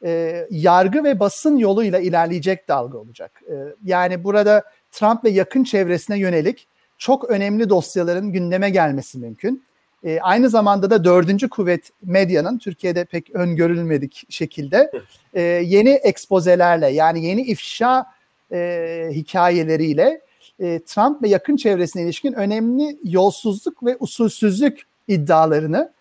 e, 0.05 0.46
yargı 0.51 1.05
ve 1.05 1.20
basın 1.20 1.57
yoluyla 1.57 1.98
ilerleyecek 1.98 2.68
dalga 2.68 2.98
olacak. 2.98 3.42
E, 3.51 3.55
yani 3.85 4.24
burada 4.24 4.62
Trump 4.92 5.24
ve 5.24 5.31
yakın 5.31 5.64
çevresine 5.64 6.18
yönelik 6.18 6.66
çok 6.98 7.30
önemli 7.30 7.68
dosyaların 7.68 8.32
gündeme 8.32 8.70
gelmesi 8.70 9.18
mümkün. 9.18 9.64
E, 10.04 10.20
aynı 10.20 10.48
zamanda 10.48 10.90
da 10.90 11.04
dördüncü 11.04 11.48
kuvvet 11.48 11.90
medyanın 12.02 12.58
Türkiye'de 12.58 13.04
pek 13.04 13.30
öngörülmedik 13.30 14.24
şekilde 14.28 14.90
e, 15.34 15.42
yeni 15.42 15.90
ekspozelerle 15.90 16.88
yani 16.88 17.26
yeni 17.26 17.42
ifşa 17.42 18.06
e, 18.52 19.08
hikayeleriyle 19.12 20.20
e, 20.61 20.80
Trump 20.87 21.22
ve 21.22 21.28
yakın 21.28 21.56
çevresine 21.56 22.02
ilişkin 22.02 22.32
önemli 22.32 22.98
yolsuzluk 23.04 23.84
ve 23.84 23.96
usulsüzlük 24.00 24.82
iddialarını 25.08 25.92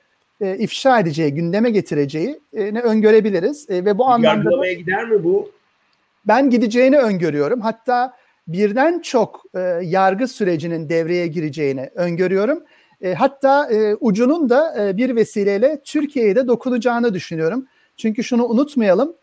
e, 0.41 0.57
ifşa 0.57 0.99
edeceği, 0.99 1.33
gündeme 1.33 1.69
getireceği 1.69 2.39
e, 2.53 2.73
ne 2.73 2.81
öngörebiliriz. 2.81 3.69
E, 3.69 3.86
ve 3.86 3.97
bu 3.97 4.05
anlamda 4.05 4.27
Yargılamaya 4.27 4.73
gider 4.73 5.10
mi 5.10 5.23
bu? 5.23 5.51
Ben 6.25 6.49
gideceğini 6.49 6.97
öngörüyorum. 6.97 7.62
Hatta 7.62 8.13
birden 8.47 8.99
çok 8.99 9.43
e, 9.55 9.60
yargı 9.83 10.27
sürecinin 10.27 10.89
devreye 10.89 11.27
gireceğini 11.27 11.89
öngörüyorum. 11.95 12.63
E, 13.01 13.13
hatta 13.13 13.71
e, 13.71 13.95
ucunun 13.95 14.49
da 14.49 14.88
e, 14.88 14.97
bir 14.97 15.15
vesileyle 15.15 15.81
Türkiye'ye 15.83 16.36
de 16.36 16.47
dokunacağını 16.47 17.13
düşünüyorum. 17.13 17.67
Çünkü 17.97 18.23
şunu 18.23 18.45
unutmayalım, 18.45 19.15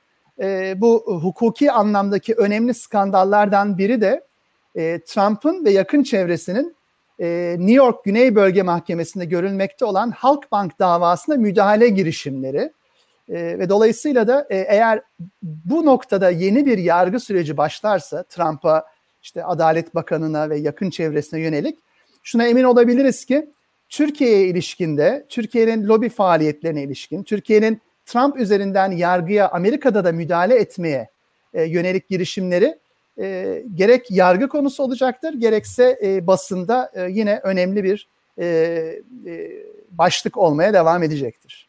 e, 0.42 0.74
bu 0.80 1.20
hukuki 1.22 1.72
anlamdaki 1.72 2.34
önemli 2.34 2.74
skandallardan 2.74 3.78
biri 3.78 4.00
de 4.00 4.24
e, 4.76 5.00
Trump'ın 5.06 5.64
ve 5.64 5.70
yakın 5.70 6.02
çevresinin 6.02 6.76
e, 7.20 7.56
New 7.58 7.72
York 7.72 8.04
Güney 8.04 8.34
Bölge 8.34 8.62
Mahkemesi'nde 8.62 9.24
görülmekte 9.24 9.84
olan 9.84 10.10
Halkbank 10.10 10.78
davasına 10.78 11.36
müdahale 11.36 11.88
girişimleri. 11.88 12.72
E, 13.28 13.58
ve 13.58 13.68
dolayısıyla 13.68 14.26
da 14.26 14.46
e, 14.50 14.56
eğer 14.58 15.02
bu 15.42 15.86
noktada 15.86 16.30
yeni 16.30 16.66
bir 16.66 16.78
yargı 16.78 17.20
süreci 17.20 17.56
başlarsa 17.56 18.22
Trump'a 18.22 18.84
işte 19.24 19.44
Adalet 19.44 19.94
Bakanı'na 19.94 20.50
ve 20.50 20.58
yakın 20.58 20.90
çevresine 20.90 21.40
yönelik 21.40 21.78
şuna 22.22 22.46
emin 22.46 22.64
olabiliriz 22.64 23.24
ki 23.24 23.50
Türkiye'ye 23.88 24.46
ilişkinde, 24.48 25.26
Türkiye'nin 25.28 25.88
lobi 25.88 26.08
faaliyetlerine 26.08 26.82
ilişkin, 26.82 27.22
Türkiye'nin 27.22 27.80
Trump 28.06 28.36
üzerinden 28.36 28.90
yargıya 28.90 29.48
Amerika'da 29.48 30.04
da 30.04 30.12
müdahale 30.12 30.54
etmeye 30.54 31.08
e, 31.54 31.62
yönelik 31.62 32.08
girişimleri 32.08 32.78
e, 33.18 33.62
gerek 33.74 34.10
yargı 34.10 34.48
konusu 34.48 34.82
olacaktır, 34.82 35.34
gerekse 35.34 35.98
e, 36.02 36.26
basında 36.26 36.90
e, 36.94 37.10
yine 37.10 37.40
önemli 37.42 37.84
bir 37.84 38.08
e, 38.38 38.46
e, 39.26 39.50
başlık 39.90 40.36
olmaya 40.36 40.72
devam 40.72 41.02
edecektir. 41.02 41.68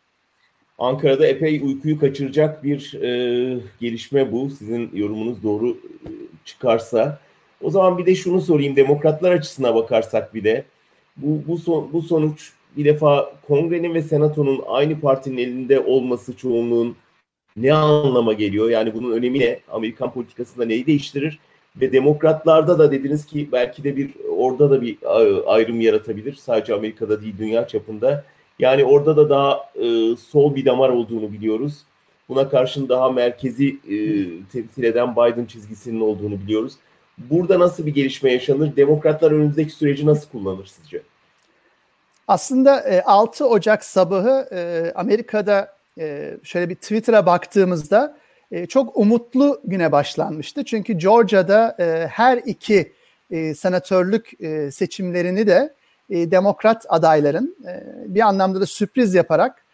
Ankara'da 0.77 1.27
epey 1.27 1.61
uykuyu 1.61 1.99
kaçıracak 1.99 2.63
bir 2.63 2.93
e, 2.93 3.59
gelişme 3.79 4.31
bu. 4.31 4.49
Sizin 4.49 4.89
yorumunuz 4.93 5.43
doğru 5.43 5.69
e, 5.71 6.09
çıkarsa. 6.45 7.19
O 7.61 7.69
zaman 7.69 7.97
bir 7.97 8.05
de 8.05 8.15
şunu 8.15 8.41
sorayım. 8.41 8.75
Demokratlar 8.75 9.31
açısına 9.31 9.75
bakarsak 9.75 10.33
bir 10.33 10.43
de 10.43 10.65
bu 11.17 11.41
bu 11.47 11.57
son, 11.57 11.93
bu 11.93 12.01
sonuç 12.01 12.53
bir 12.77 12.85
defa 12.85 13.33
kongrenin 13.47 13.93
ve 13.93 14.01
senatonun 14.01 14.61
aynı 14.67 14.99
partinin 14.99 15.37
elinde 15.37 15.79
olması 15.79 16.37
çoğunluğun 16.37 16.95
ne 17.57 17.73
anlama 17.73 18.33
geliyor? 18.33 18.69
Yani 18.69 18.93
bunun 18.93 19.11
önemi 19.11 19.39
ne? 19.39 19.59
Amerikan 19.71 20.13
politikasında 20.13 20.65
neyi 20.65 20.85
değiştirir? 20.85 21.39
Ve 21.81 21.91
demokratlarda 21.91 22.79
da 22.79 22.91
dediniz 22.91 23.25
ki 23.25 23.49
belki 23.51 23.83
de 23.83 23.97
bir 23.97 24.11
orada 24.37 24.69
da 24.69 24.81
bir 24.81 24.97
ayrım 25.45 25.81
yaratabilir. 25.81 26.33
Sadece 26.33 26.73
Amerika'da 26.73 27.21
değil 27.21 27.35
dünya 27.37 27.67
çapında. 27.67 28.25
Yani 28.59 28.85
orada 28.85 29.17
da 29.17 29.29
daha 29.29 29.69
e, 29.75 30.15
sol 30.15 30.55
bir 30.55 30.65
damar 30.65 30.89
olduğunu 30.89 31.31
biliyoruz. 31.31 31.83
Buna 32.29 32.49
karşın 32.49 32.89
daha 32.89 33.11
merkezi 33.11 33.67
e, 33.69 33.95
temsil 34.53 34.83
eden 34.83 35.15
Biden 35.15 35.45
çizgisinin 35.45 35.99
olduğunu 35.99 36.41
biliyoruz. 36.41 36.73
Burada 37.17 37.59
nasıl 37.59 37.85
bir 37.85 37.93
gelişme 37.93 38.31
yaşanır? 38.31 38.75
Demokratlar 38.75 39.31
önümüzdeki 39.31 39.71
süreci 39.71 40.05
nasıl 40.05 40.29
kullanır 40.29 40.65
sizce? 40.65 41.01
Aslında 42.27 43.03
6 43.05 43.43
e, 43.43 43.47
Ocak 43.47 43.83
sabahı 43.85 44.47
e, 44.51 44.91
Amerika'da 44.95 45.75
e, 45.99 46.37
şöyle 46.43 46.69
bir 46.69 46.75
Twitter'a 46.75 47.25
baktığımızda 47.25 48.17
çok 48.69 48.97
umutlu 48.97 49.61
güne 49.63 49.91
başlanmıştı. 49.91 50.65
Çünkü 50.65 50.93
Georgia'da 50.93 51.75
her 52.11 52.37
iki 52.37 52.93
senatörlük 53.55 54.31
seçimlerini 54.73 55.47
de 55.47 55.73
demokrat 56.09 56.85
adayların 56.89 57.55
bir 58.07 58.21
anlamda 58.21 58.61
da 58.61 58.65
sürpriz 58.65 59.13
yaparak 59.13 59.65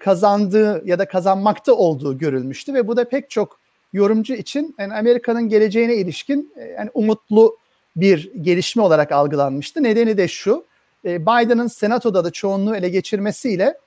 kazandığı 0.00 0.82
ya 0.84 0.98
da 0.98 1.08
kazanmakta 1.08 1.72
olduğu 1.72 2.18
görülmüştü 2.18 2.74
ve 2.74 2.88
bu 2.88 2.96
da 2.96 3.08
pek 3.08 3.30
çok 3.30 3.60
yorumcu 3.92 4.34
için 4.34 4.74
yani 4.78 4.94
Amerika'nın 4.94 5.48
geleceğine 5.48 5.94
ilişkin 5.94 6.52
yani 6.78 6.90
umutlu 6.94 7.56
bir 7.96 8.32
gelişme 8.42 8.82
olarak 8.82 9.12
algılanmıştı. 9.12 9.82
Nedeni 9.82 10.16
de 10.16 10.28
şu, 10.28 10.64
e, 11.04 11.22
Biden'ın 11.22 11.66
senatoda 11.66 12.24
da 12.24 12.30
çoğunluğu 12.30 12.76
ele 12.76 12.88
geçirmesiyle 12.88 13.78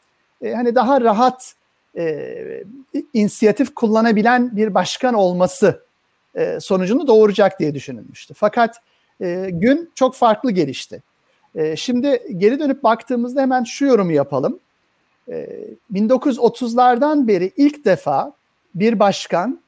e, 0.41 0.53
hani 0.53 0.75
daha 0.75 1.01
rahat 1.01 1.55
e, 1.97 2.63
inisiyatif 3.13 3.75
kullanabilen 3.75 4.55
bir 4.55 4.73
başkan 4.73 5.13
olması 5.13 5.83
e, 6.35 6.59
sonucunu 6.59 7.07
doğuracak 7.07 7.59
diye 7.59 7.75
düşünülmüştü. 7.75 8.33
Fakat 8.33 8.75
e, 9.21 9.49
gün 9.51 9.91
çok 9.95 10.15
farklı 10.15 10.51
gelişti. 10.51 11.03
E, 11.55 11.75
şimdi 11.75 12.23
geri 12.37 12.59
dönüp 12.59 12.83
baktığımızda 12.83 13.41
hemen 13.41 13.63
şu 13.63 13.85
yorumu 13.85 14.11
yapalım. 14.11 14.59
E, 15.29 15.47
1930'lardan 15.93 17.27
beri 17.27 17.51
ilk 17.57 17.85
defa 17.85 18.33
bir 18.75 18.99
başkan 18.99 19.60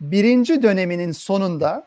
birinci 0.00 0.62
döneminin 0.62 1.12
sonunda 1.12 1.86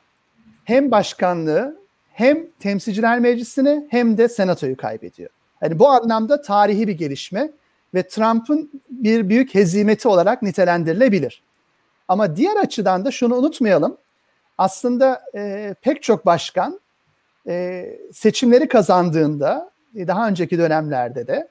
hem 0.64 0.92
başkanlığı 0.92 1.80
hem 2.14 2.48
temsilciler 2.60 3.20
meclisini 3.20 3.88
hem 3.90 4.18
de 4.18 4.30
senatoyu 4.30 4.78
kaybediyor. 4.78 5.30
Yani 5.62 5.80
bu 5.80 5.90
anlamda 5.90 6.42
tarihi 6.42 6.88
bir 6.88 6.98
gelişme 6.98 7.52
ve 7.94 8.08
Trump'ın 8.08 8.72
bir 8.90 9.30
büyük 9.30 9.56
hezimeti 9.56 10.08
olarak 10.08 10.42
nitelendirilebilir. 10.42 11.44
Ama 12.08 12.36
diğer 12.36 12.56
açıdan 12.56 13.06
da 13.06 13.12
şunu 13.12 13.36
unutmayalım. 13.36 13.98
Aslında 14.58 15.22
e, 15.36 15.76
pek 15.82 16.04
çok 16.04 16.26
başkan 16.26 16.80
e, 17.48 17.86
seçimleri 18.14 18.68
kazandığında 18.68 19.72
e, 19.96 20.08
daha 20.08 20.28
önceki 20.28 20.58
dönemlerde 20.58 21.28
de 21.28 21.48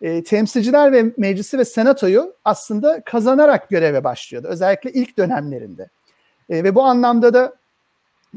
e, 0.00 0.24
temsilciler 0.24 0.92
ve 0.92 1.12
meclisi 1.16 1.58
ve 1.58 1.64
senatoyu 1.64 2.34
aslında 2.44 3.00
kazanarak 3.00 3.68
göreve 3.68 4.04
başlıyordu. 4.04 4.48
Özellikle 4.48 4.92
ilk 4.92 5.18
dönemlerinde. 5.18 5.88
E, 6.52 6.64
ve 6.64 6.74
bu 6.74 6.82
anlamda 6.82 7.34
da 7.34 7.54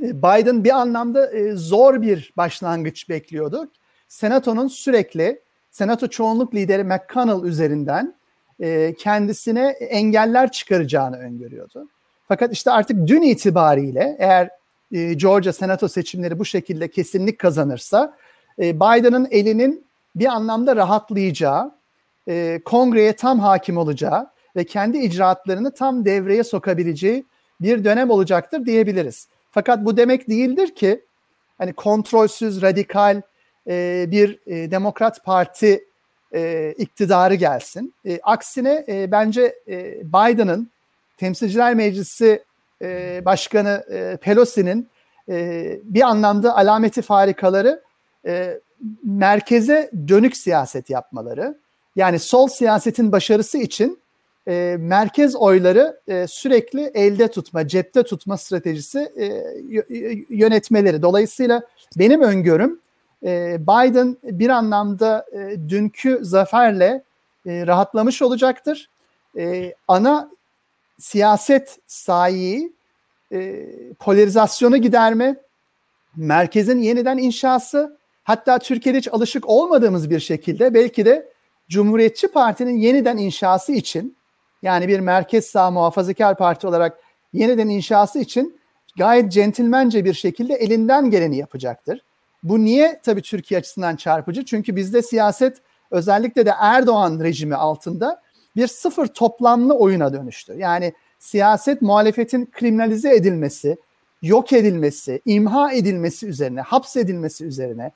e, 0.02 0.18
Biden 0.18 0.64
bir 0.64 0.70
anlamda 0.70 1.32
e, 1.32 1.52
zor 1.52 2.02
bir 2.02 2.34
başlangıç 2.38 3.10
bekliyordu. 3.10 3.72
Senato'nun 4.08 4.68
sürekli 4.68 5.42
Senato 5.72 6.08
çoğunluk 6.08 6.56
lideri 6.56 6.84
McConnell 6.84 7.44
üzerinden 7.44 8.16
e, 8.60 8.94
kendisine 8.94 9.68
engeller 9.70 10.52
çıkaracağını 10.52 11.18
öngörüyordu. 11.18 11.88
Fakat 12.28 12.54
işte 12.54 12.72
artık 12.72 13.08
dün 13.08 13.22
itibariyle 13.22 14.16
eğer 14.20 14.50
Georgia 15.16 15.54
Senato 15.54 15.88
seçimleri 15.88 16.40
bu 16.40 16.46
şekilde 16.46 16.88
kesinlik 16.88 17.40
kazanırsa 17.40 18.18
Biden'ın 18.58 19.28
elinin 19.32 19.86
bir 20.16 20.26
anlamda 20.26 20.76
rahatlayacağı, 20.76 21.72
kongreye 22.66 23.14
tam 23.16 23.40
hakim 23.40 23.78
olacağı 23.78 24.28
ve 24.56 24.64
kendi 24.64 24.98
icraatlarını 24.98 25.74
tam 25.74 26.06
devreye 26.06 26.44
sokabileceği 26.44 27.26
bir 27.62 27.84
dönem 27.84 28.10
olacaktır 28.10 28.66
diyebiliriz. 28.66 29.28
Fakat 29.52 29.86
bu 29.86 29.98
demek 29.98 30.30
değildir 30.30 30.76
ki 30.76 31.06
hani 31.58 31.74
kontrolsüz, 31.74 32.62
radikal 32.62 33.22
e, 33.68 34.06
bir 34.12 34.40
e, 34.48 34.72
Demokrat 34.72 35.24
Parti 35.24 35.86
e, 36.34 36.74
iktidarı 36.78 37.36
gelsin. 37.36 37.94
E, 38.06 38.20
aksine 38.24 38.86
e, 38.88 39.12
bence 39.12 39.56
e, 39.68 40.02
Biden'ın 40.04 40.70
Temsilciler 41.18 41.74
Meclisi 41.74 42.44
e, 42.82 43.22
Başkanı 43.26 43.86
e, 43.92 44.18
Pelosi'nin 44.22 44.90
e, 45.30 45.80
bir 45.84 46.02
anlamda 46.02 46.58
alameti 46.58 47.02
farikaları 47.02 47.82
e, 48.26 48.60
merkeze 49.04 49.92
dönük 50.08 50.38
siyaset 50.38 50.90
yapmaları. 50.90 51.58
Yani 51.96 52.20
sol 52.20 52.48
siyasetin 52.48 53.12
başarısı 53.12 53.58
için 53.58 54.00
e, 54.48 54.76
merkez 54.80 55.36
oyları 55.36 56.00
e, 56.08 56.28
sürekli 56.28 56.92
elde 56.94 57.28
tutma, 57.28 57.68
cepte 57.68 58.04
tutma 58.04 58.38
stratejisi 58.38 59.00
e, 59.00 59.44
yönetmeleri. 60.30 61.02
Dolayısıyla 61.02 61.62
benim 61.98 62.22
öngörüm 62.22 62.80
e, 63.24 63.58
Biden 63.60 64.18
bir 64.24 64.50
anlamda 64.50 65.26
e, 65.32 65.70
dünkü 65.70 66.20
zaferle 66.22 67.04
e, 67.46 67.68
rahatlamış 67.68 68.22
olacaktır. 68.22 68.90
E, 69.38 69.74
ana 69.88 70.32
siyaset 71.00 71.80
sahiyi 71.88 72.74
e, 73.32 73.66
polarizasyonu 74.00 74.78
giderme, 74.78 75.36
merkezin 76.16 76.80
yeniden 76.80 77.18
inşası, 77.18 77.98
hatta 78.24 78.60
Türkiye'de 78.60 78.98
hiç 78.98 79.08
alışık 79.08 79.50
olmadığımız 79.50 80.10
bir 80.10 80.20
şekilde 80.20 80.74
belki 80.74 81.06
de 81.06 81.32
Cumhuriyetçi 81.70 82.28
Parti'nin 82.28 82.78
yeniden 82.78 83.18
inşası 83.18 83.72
için 83.72 84.16
yani 84.66 84.88
bir 84.88 85.00
merkez 85.00 85.46
sağ 85.46 85.72
muhafazakar 85.72 86.38
parti 86.38 86.68
olarak 86.68 87.00
yeniden 87.34 87.70
inşası 87.70 88.20
için 88.20 88.60
gayet 88.98 89.32
centilmence 89.32 90.06
bir 90.06 90.14
şekilde 90.14 90.54
elinden 90.54 91.10
geleni 91.10 91.38
yapacaktır. 91.38 92.02
Bu 92.44 92.60
niye 92.66 93.00
tabii 93.04 93.22
Türkiye 93.22 93.60
açısından 93.60 93.96
çarpıcı? 93.96 94.46
Çünkü 94.46 94.76
bizde 94.76 95.02
siyaset 95.02 95.58
özellikle 95.92 96.46
de 96.46 96.54
Erdoğan 96.60 97.20
rejimi 97.20 97.56
altında 97.56 98.22
bir 98.56 98.68
sıfır 98.68 99.08
toplamlı 99.08 99.74
oyuna 99.74 100.14
dönüştü. 100.14 100.56
Yani 100.58 100.94
siyaset 101.20 101.82
muhalefetin 101.82 102.50
kriminalize 102.52 103.16
edilmesi, 103.16 103.78
yok 104.22 104.54
edilmesi, 104.54 105.22
imha 105.26 105.74
edilmesi 105.74 106.28
üzerine, 106.28 106.62
hapsedilmesi 106.62 107.46
üzerine, 107.46 107.92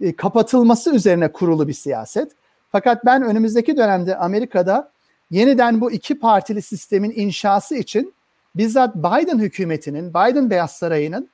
e, 0.00 0.16
kapatılması 0.16 0.94
üzerine 0.94 1.32
kurulu 1.32 1.68
bir 1.68 1.72
siyaset. 1.72 2.32
Fakat 2.72 3.04
ben 3.04 3.22
önümüzdeki 3.22 3.76
dönemde 3.76 4.16
Amerika'da 4.16 4.93
yeniden 5.30 5.80
bu 5.80 5.92
iki 5.92 6.18
partili 6.18 6.62
sistemin 6.62 7.12
inşası 7.16 7.76
için 7.76 8.14
bizzat 8.56 8.96
Biden 8.96 9.38
hükümetinin, 9.38 10.10
Biden 10.10 10.50
Beyaz 10.50 10.72
Sarayı'nın 10.72 11.28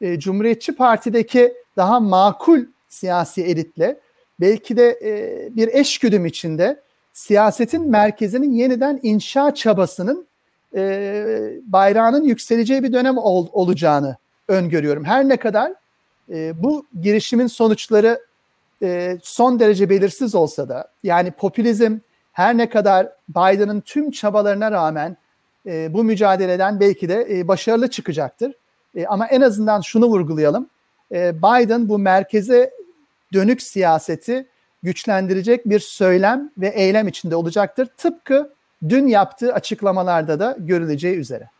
e, 0.00 0.18
Cumhuriyetçi 0.18 0.74
Parti'deki 0.74 1.54
daha 1.76 2.00
makul 2.00 2.60
siyasi 2.88 3.42
elitle 3.42 4.00
belki 4.40 4.76
de 4.76 4.98
e, 5.02 5.56
bir 5.56 5.68
eşgüdüm 5.68 6.26
içinde 6.26 6.80
siyasetin 7.12 7.90
merkezinin 7.90 8.52
yeniden 8.52 9.00
inşa 9.02 9.54
çabasının 9.54 10.26
e, 10.74 11.24
bayrağının 11.62 12.24
yükseleceği 12.24 12.82
bir 12.82 12.92
dönem 12.92 13.18
ol, 13.18 13.48
olacağını 13.52 14.16
öngörüyorum. 14.48 15.04
Her 15.04 15.28
ne 15.28 15.36
kadar 15.36 15.72
e, 16.30 16.62
bu 16.62 16.86
girişimin 17.02 17.46
sonuçları 17.46 18.20
e, 18.82 19.18
son 19.22 19.60
derece 19.60 19.90
belirsiz 19.90 20.34
olsa 20.34 20.68
da 20.68 20.88
yani 21.02 21.30
popülizm 21.30 21.98
her 22.32 22.56
ne 22.56 22.68
kadar 22.68 23.08
Biden'ın 23.28 23.80
tüm 23.80 24.10
çabalarına 24.10 24.72
rağmen 24.72 25.16
e, 25.66 25.94
bu 25.94 26.04
mücadeleden 26.04 26.80
belki 26.80 27.08
de 27.08 27.26
e, 27.30 27.48
başarılı 27.48 27.90
çıkacaktır. 27.90 28.52
E, 28.96 29.06
ama 29.06 29.26
en 29.26 29.40
azından 29.40 29.80
şunu 29.80 30.06
vurgulayalım. 30.06 30.70
E, 31.12 31.38
Biden 31.38 31.88
bu 31.88 31.98
merkeze 31.98 32.70
dönük 33.32 33.62
siyaseti 33.62 34.46
güçlendirecek 34.82 35.68
bir 35.68 35.78
söylem 35.78 36.50
ve 36.58 36.68
eylem 36.68 37.08
içinde 37.08 37.36
olacaktır. 37.36 37.88
Tıpkı 37.96 38.54
dün 38.88 39.06
yaptığı 39.06 39.54
açıklamalarda 39.54 40.40
da 40.40 40.56
görüleceği 40.58 41.16
üzere. 41.16 41.50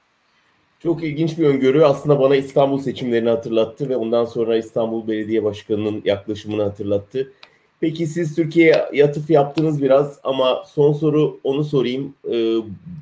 Çok 0.83 1.05
ilginç 1.05 1.39
bir 1.39 1.47
öngörü. 1.47 1.85
Aslında 1.85 2.21
bana 2.21 2.37
İstanbul 2.37 2.79
seçimlerini 2.79 3.29
hatırlattı 3.29 3.89
ve 3.89 3.97
ondan 3.97 4.25
sonra 4.25 4.57
İstanbul 4.57 5.09
Belediye 5.09 5.45
Başkanı'nın 5.45 6.03
yaklaşımını 6.05 6.63
hatırlattı. 6.63 7.33
Peki 7.81 8.07
siz 8.07 8.35
Türkiye'ye 8.35 8.89
yatıf 8.93 9.31
yaptınız 9.31 9.83
biraz 9.83 10.19
ama 10.23 10.65
son 10.67 10.93
soru 10.93 11.41
onu 11.45 11.65
sorayım. 11.65 12.15
Ee, 12.25 12.31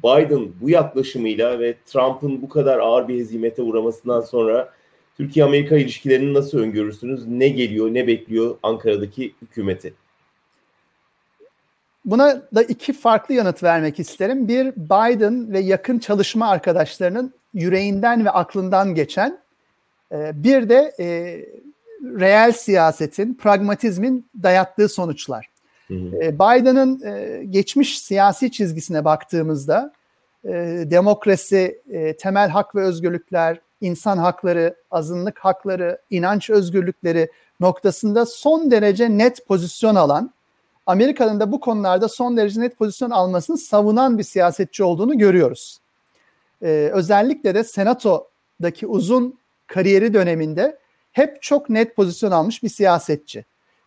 Biden 0.05 0.49
bu 0.61 0.71
yaklaşımıyla 0.71 1.61
ve 1.61 1.75
Trump'ın 1.87 2.43
bu 2.43 2.49
kadar 2.49 2.79
ağır 2.79 3.09
bir 3.09 3.19
hezimete 3.19 3.62
uğramasından 3.62 4.21
sonra 4.21 4.73
Türkiye-Amerika 5.17 5.77
ilişkilerini 5.77 6.35
nasıl 6.35 6.59
öngörürsünüz? 6.59 7.27
Ne 7.27 7.49
geliyor, 7.49 7.95
ne 7.95 8.07
bekliyor 8.07 8.57
Ankara'daki 8.62 9.35
hükümeti? 9.43 9.95
Buna 12.05 12.43
da 12.55 12.62
iki 12.62 12.93
farklı 12.93 13.35
yanıt 13.35 13.62
vermek 13.62 13.99
isterim. 13.99 14.49
Bir, 14.49 14.73
Biden 14.77 15.53
ve 15.53 15.61
yakın 15.61 15.99
çalışma 15.99 16.49
arkadaşlarının 16.49 17.35
yüreğinden 17.55 18.25
ve 18.25 18.31
aklından 18.31 18.95
geçen, 18.95 19.38
e, 20.12 20.31
bir 20.35 20.69
de 20.69 20.95
e, 21.01 21.07
reel 22.03 22.53
siyasetin, 22.53 23.35
pragmatizmin 23.35 24.31
dayattığı 24.43 24.89
sonuçlar. 24.89 25.49
E, 25.91 26.35
Biden'ın 26.35 27.03
geçmiş 27.51 27.99
siyasi 27.99 28.53
çizgisine 28.53 29.05
baktığımızda 29.05 29.93
demokrasi, 30.85 31.83
temel 32.19 32.49
hak 32.49 32.75
ve 32.75 32.83
özgürlükler, 32.83 33.61
insan 33.81 34.19
hakları, 34.19 34.75
azınlık 34.91 35.39
hakları, 35.39 35.99
inanç 36.11 36.51
özgürlükleri 36.51 37.31
noktasında 37.61 38.27
son 38.27 38.71
derece 38.71 39.19
net 39.19 39.47
pozisyon 39.47 39.95
alan, 39.95 40.33
Amerika'nın 40.87 41.41
da 41.41 41.53
bu 41.53 41.61
konularda 41.61 42.09
son 42.09 42.37
derece 42.37 42.61
net 42.61 42.79
pozisyon 42.79 43.11
almasını 43.11 43.59
savunan 43.59 44.19
bir 44.19 44.23
siyasetçi 44.23 44.85
olduğunu 44.85 45.19
görüyoruz. 45.19 45.79
Ee, 46.63 46.91
özellikle 46.93 47.55
de 47.55 47.65
senatodaki 47.65 48.87
uzun 48.87 49.39
kariyeri 49.67 50.15
döneminde 50.15 50.79
hep 51.18 51.42
çok 51.42 51.70
net 51.70 51.96
pozisyon 51.96 52.31
almış 52.31 52.62
bir 52.62 52.68
siyasetçi. 52.68 53.44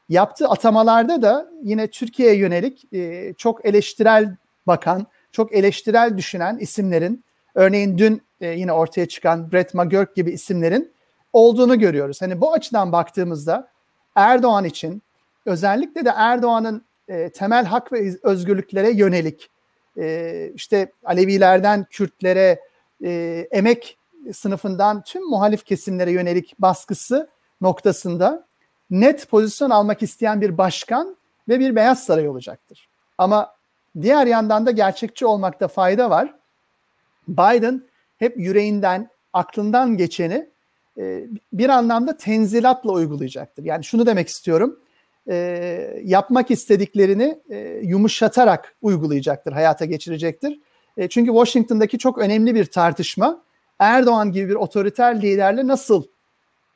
Yaptığı 0.09 0.47
atamalarda 0.47 1.21
da 1.21 1.51
yine 1.63 1.87
Türkiye'ye 1.87 2.35
yönelik 2.35 2.93
e, 2.93 3.33
çok 3.37 3.65
eleştirel 3.65 4.35
bakan, 4.67 5.07
çok 5.31 5.53
eleştirel 5.53 6.17
düşünen 6.17 6.57
isimlerin, 6.57 7.23
örneğin 7.55 7.97
dün 7.97 8.21
e, 8.41 8.47
yine 8.47 8.71
ortaya 8.71 9.05
çıkan 9.05 9.51
Brett 9.51 9.73
McGurk 9.73 10.15
gibi 10.15 10.31
isimlerin 10.31 10.91
olduğunu 11.33 11.79
görüyoruz. 11.79 12.21
Hani 12.21 12.41
bu 12.41 12.53
açıdan 12.53 12.91
baktığımızda 12.91 13.67
Erdoğan 14.15 14.65
için 14.65 15.01
özellikle 15.45 16.05
de 16.05 16.11
Erdoğan'ın 16.15 16.85
e, 17.07 17.29
temel 17.29 17.65
hak 17.65 17.93
ve 17.93 18.13
özgürlüklere 18.23 18.91
yönelik 18.91 19.49
e, 19.97 20.51
işte 20.55 20.91
Alevilerden 21.05 21.85
Kürtlere, 21.91 22.59
e, 23.03 23.47
emek 23.51 23.97
sınıfından 24.33 25.03
tüm 25.03 25.29
muhalif 25.29 25.65
kesimlere 25.65 26.11
yönelik 26.11 26.55
baskısı 26.59 27.29
noktasında 27.61 28.47
net 28.89 29.29
pozisyon 29.29 29.69
almak 29.69 30.03
isteyen 30.03 30.41
bir 30.41 30.57
başkan 30.57 31.17
ve 31.49 31.59
bir 31.59 31.75
Beyaz 31.75 32.03
Saray 32.03 32.29
olacaktır. 32.29 32.89
Ama 33.17 33.53
diğer 34.01 34.27
yandan 34.27 34.65
da 34.65 34.71
gerçekçi 34.71 35.25
olmakta 35.25 35.67
fayda 35.67 36.09
var. 36.09 36.33
Biden 37.27 37.83
hep 38.17 38.37
yüreğinden, 38.37 39.09
aklından 39.33 39.97
geçeni 39.97 40.49
e, 40.97 41.27
bir 41.53 41.69
anlamda 41.69 42.17
tenzilatla 42.17 42.91
uygulayacaktır. 42.91 43.63
Yani 43.63 43.83
şunu 43.83 44.05
demek 44.05 44.27
istiyorum 44.27 44.79
e, 45.29 46.01
yapmak 46.03 46.51
istediklerini 46.51 47.39
e, 47.49 47.79
yumuşatarak 47.83 48.75
uygulayacaktır, 48.81 49.51
hayata 49.51 49.85
geçirecektir. 49.85 50.59
Çünkü 51.09 51.31
Washington'daki 51.31 51.97
çok 51.97 52.17
önemli 52.17 52.55
bir 52.55 52.65
tartışma 52.65 53.43
Erdoğan 53.81 54.31
gibi 54.31 54.49
bir 54.49 54.55
otoriter 54.55 55.21
liderle 55.21 55.67
nasıl 55.67 56.03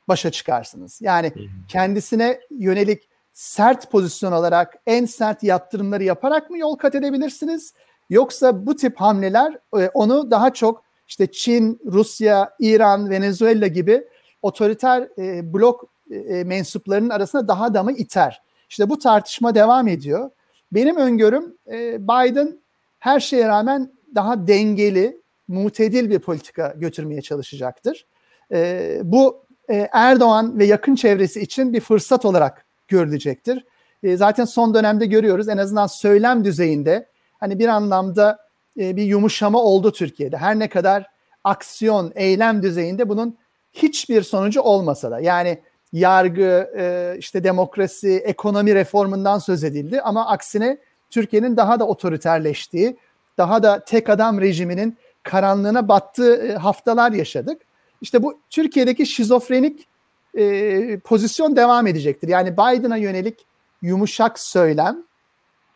başa 0.08 0.30
çıkarsınız? 0.30 0.98
Yani 1.02 1.32
kendisine 1.68 2.40
yönelik 2.50 3.08
sert 3.32 3.90
pozisyon 3.90 4.32
olarak 4.32 4.74
en 4.86 5.04
sert 5.04 5.42
yaptırımları 5.42 6.04
yaparak 6.04 6.50
mı 6.50 6.58
yol 6.58 6.76
kat 6.76 6.94
edebilirsiniz? 6.94 7.74
Yoksa 8.10 8.66
bu 8.66 8.76
tip 8.76 8.96
hamleler 9.00 9.58
e, 9.78 9.88
onu 9.94 10.30
daha 10.30 10.52
çok 10.52 10.84
işte 11.08 11.32
Çin, 11.32 11.80
Rusya, 11.86 12.54
İran, 12.58 13.10
Venezuela 13.10 13.66
gibi 13.66 14.04
otoriter 14.42 15.08
e, 15.18 15.52
blok 15.54 15.84
e, 16.10 16.44
mensuplarının 16.44 17.10
arasında 17.10 17.48
daha 17.48 17.74
da 17.74 17.82
mı 17.82 17.92
iter? 17.92 18.42
İşte 18.68 18.90
bu 18.90 18.98
tartışma 18.98 19.54
devam 19.54 19.88
ediyor. 19.88 20.30
Benim 20.72 20.96
öngörüm 20.96 21.56
Biden 21.98 22.60
her 22.98 23.20
şeye 23.20 23.48
rağmen 23.48 23.92
daha 24.14 24.46
dengeli, 24.46 25.20
mutedil 25.48 26.10
bir 26.10 26.18
politika 26.18 26.74
götürmeye 26.76 27.22
çalışacaktır. 27.22 28.06
E, 28.52 29.00
bu 29.04 29.44
e, 29.70 29.88
Erdoğan 29.92 30.58
ve 30.58 30.64
yakın 30.64 30.94
çevresi 30.94 31.40
için 31.40 31.72
bir 31.72 31.80
fırsat 31.80 32.24
olarak 32.24 32.66
görülecektir. 32.88 33.64
E, 34.02 34.16
zaten 34.16 34.44
son 34.44 34.74
dönemde 34.74 35.06
görüyoruz 35.06 35.48
en 35.48 35.58
azından 35.58 35.86
söylem 35.86 36.44
düzeyinde 36.44 37.08
hani 37.40 37.58
bir 37.58 37.68
anlamda 37.68 38.38
e, 38.78 38.96
bir 38.96 39.02
yumuşama 39.02 39.62
oldu 39.62 39.92
Türkiye'de. 39.92 40.36
Her 40.36 40.58
ne 40.58 40.68
kadar 40.68 41.06
aksiyon, 41.44 42.12
eylem 42.14 42.62
düzeyinde 42.62 43.08
bunun 43.08 43.38
hiçbir 43.72 44.22
sonucu 44.22 44.60
olmasa 44.60 45.10
da 45.10 45.20
yani 45.20 45.58
yargı, 45.92 46.70
e, 46.78 47.16
işte 47.18 47.44
demokrasi, 47.44 48.16
ekonomi 48.16 48.74
reformundan 48.74 49.38
söz 49.38 49.64
edildi. 49.64 50.00
Ama 50.00 50.26
aksine 50.26 50.78
Türkiye'nin 51.10 51.56
daha 51.56 51.80
da 51.80 51.86
otoriterleştiği, 51.86 52.96
daha 53.38 53.62
da 53.62 53.84
tek 53.84 54.08
adam 54.08 54.40
rejiminin 54.40 54.98
karanlığına 55.26 55.88
battığı 55.88 56.36
e, 56.36 56.54
haftalar 56.54 57.12
yaşadık. 57.12 57.62
İşte 58.00 58.22
bu 58.22 58.38
Türkiye'deki 58.50 59.06
şizofrenik 59.06 59.86
e, 60.34 60.98
pozisyon 60.98 61.56
devam 61.56 61.86
edecektir. 61.86 62.28
Yani 62.28 62.52
Biden'a 62.52 62.96
yönelik 62.96 63.46
yumuşak 63.82 64.38
söylem, 64.38 65.04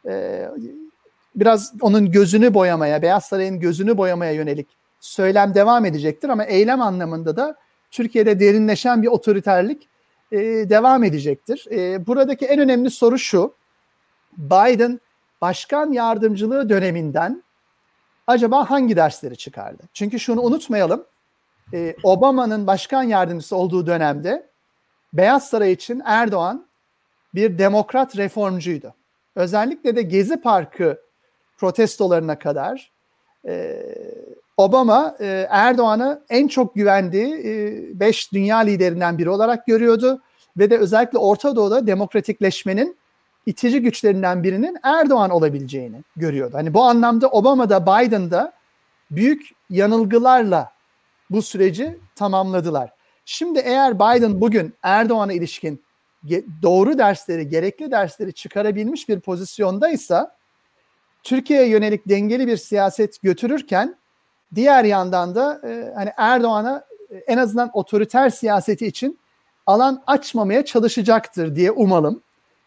e, 0.09 0.47
biraz 1.35 1.73
onun 1.81 2.11
gözünü 2.11 2.55
boyamaya, 2.55 3.03
Beyaz 3.03 3.25
Saray'ın 3.25 3.61
gözünü 3.61 3.99
boyamaya 3.99 4.33
yönelik 4.33 4.69
söylem 5.01 5.55
devam 5.55 5.85
edecektir. 5.85 6.29
Ama 6.29 6.45
eylem 6.45 6.81
anlamında 6.83 7.37
da 7.37 7.57
Türkiye'de 7.91 8.41
derinleşen 8.41 9.03
bir 9.03 9.09
otoriterlik 9.09 9.89
e, 10.33 10.39
devam 10.69 11.05
edecektir. 11.05 11.67
E, 11.71 12.07
buradaki 12.07 12.47
en 12.47 12.61
önemli 12.61 12.91
soru 12.91 13.19
şu. 13.19 13.55
Biden 14.37 15.01
başkan 15.41 15.93
yardımcılığı 15.93 16.69
döneminden 16.69 17.43
acaba 18.31 18.71
hangi 18.71 18.97
dersleri 18.97 19.37
çıkardı? 19.37 19.83
Çünkü 19.93 20.21
şunu 20.21 20.41
unutmayalım. 20.41 21.05
E, 21.75 21.97
Obama'nın 22.03 22.67
başkan 22.67 23.03
yardımcısı 23.03 23.57
olduğu 23.57 23.87
dönemde 23.87 24.51
Beyaz 25.13 25.49
Saray 25.49 25.73
için 25.73 26.03
Erdoğan 26.05 26.67
bir 27.35 27.59
demokrat 27.59 28.17
reformcuydu. 28.17 28.95
Özellikle 29.35 29.97
de 29.97 30.03
Gezi 30.03 30.41
Parkı 30.41 31.01
protestolarına 31.59 32.39
kadar 32.39 32.93
e, 33.47 33.83
Obama 34.57 35.17
e, 35.21 35.47
Erdoğan'ı 35.51 36.23
en 36.31 36.49
çok 36.49 36.75
güvendiği 36.75 37.35
5 38.01 38.27
e, 38.27 38.31
dünya 38.33 38.59
liderinden 38.59 39.19
biri 39.19 39.31
olarak 39.31 39.67
görüyordu 39.67 40.23
ve 40.57 40.71
de 40.71 40.79
özellikle 40.79 41.19
Orta 41.19 41.57
Doğu'da 41.57 41.87
demokratikleşmenin 41.87 43.00
itici 43.47 43.81
güçlerinden 43.83 44.43
birinin 44.43 44.77
Erdoğan 44.83 45.31
olabileceğini 45.31 46.05
görüyordu. 46.17 46.57
Hani 46.57 46.75
bu 46.75 46.85
anlamda 46.85 47.29
Obama 47.29 47.71
da 47.71 47.87
Biden 47.87 48.31
da 48.31 48.53
büyük 49.11 49.51
yanılgılarla 49.71 50.73
bu 51.31 51.43
süreci 51.43 51.99
tamamladılar. 52.15 52.91
Şimdi 53.25 53.59
eğer 53.59 53.95
Biden 53.95 54.41
bugün 54.41 54.75
Erdoğan'a 54.83 55.33
ilişkin 55.33 55.83
doğru 56.63 56.99
dersleri, 56.99 57.49
gerekli 57.49 57.91
dersleri 57.91 58.33
çıkarabilmiş 58.33 59.09
bir 59.09 59.21
pozisyondaysa 59.21 60.37
Türkiye'ye 61.23 61.69
yönelik 61.69 62.09
dengeli 62.09 62.47
bir 62.47 62.57
siyaset 62.57 63.23
götürürken 63.23 64.01
Diğer 64.55 64.85
yandan 64.85 65.35
da 65.35 65.61
e, 65.65 65.93
hani 65.95 66.13
Erdoğan'a 66.17 66.85
en 67.27 67.39
azından 67.39 67.71
otoriter 67.73 68.31
siyaseti 68.31 68.87
için 68.87 69.19
alan 69.67 70.03
açmamaya 70.07 70.65
çalışacaktır 70.65 71.55
diye 71.55 71.71
umalım. 71.71 72.23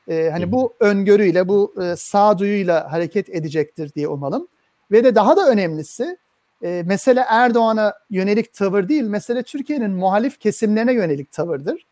E, 0.07 0.29
hani 0.29 0.51
bu 0.51 0.73
öngörüyle, 0.79 1.47
bu 1.47 1.73
e, 1.83 1.95
sağduyuyla 1.95 2.91
hareket 2.91 3.29
edecektir 3.29 3.93
diye 3.93 4.07
umalım. 4.07 4.47
Ve 4.91 5.03
de 5.03 5.15
daha 5.15 5.37
da 5.37 5.49
önemlisi 5.49 6.17
e, 6.63 6.83
mesele 6.85 7.25
Erdoğan'a 7.27 7.93
yönelik 8.09 8.53
tavır 8.53 8.89
değil, 8.89 9.03
mesele 9.03 9.43
Türkiye'nin 9.43 9.91
muhalif 9.91 10.39
kesimlerine 10.39 10.93
yönelik 10.93 11.31
tavırdır. 11.31 11.85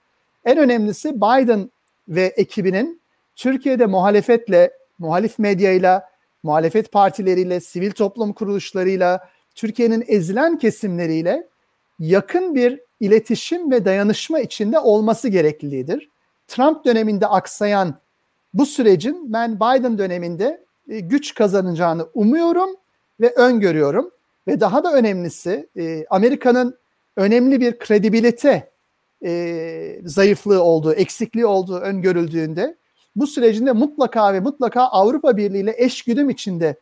En 0.46 0.58
önemlisi 0.58 1.16
Biden 1.16 1.72
ve 2.08 2.34
ekibinin 2.38 3.02
Türkiye'de 3.36 3.86
muhalefetle, 3.86 4.72
muhalif 5.00 5.40
medyayla, 5.40 6.10
muhalefet 6.44 6.92
partileriyle, 6.92 7.60
sivil 7.60 7.92
toplum 7.92 8.34
kuruluşlarıyla, 8.34 9.30
Türkiye'nin 9.56 10.04
ezilen 10.08 10.58
kesimleriyle 10.58 11.48
yakın 12.00 12.56
bir 12.56 12.82
iletişim 13.00 13.72
ve 13.72 13.86
dayanışma 13.86 14.40
içinde 14.40 14.80
olması 14.80 15.30
gerekliliğidir. 15.30 16.10
Trump 16.52 16.86
döneminde 16.86 17.28
aksayan 17.28 17.96
bu 18.54 18.66
sürecin 18.66 19.34
ben 19.34 19.56
Biden 19.56 19.98
döneminde 19.98 20.66
e, 20.90 21.00
güç 21.00 21.34
kazanacağını 21.34 22.08
umuyorum 22.14 22.70
ve 23.20 23.34
öngörüyorum. 23.36 24.12
Ve 24.48 24.60
daha 24.60 24.84
da 24.84 24.94
önemlisi 24.94 25.70
e, 25.78 26.06
Amerika'nın 26.10 26.78
önemli 27.18 27.62
bir 27.62 27.80
kredibilite 27.80 28.72
e, 29.26 30.02
zayıflığı 30.06 30.64
olduğu, 30.64 30.94
eksikliği 30.94 31.46
olduğu 31.46 31.78
öngörüldüğünde 31.78 32.78
bu 33.16 33.28
sürecinde 33.28 33.72
mutlaka 33.72 34.34
ve 34.34 34.40
mutlaka 34.40 34.82
Avrupa 34.82 35.38
Birliği 35.38 35.62
ile 35.62 35.76
eşgüdüm 35.78 36.30
içinde 36.30 36.76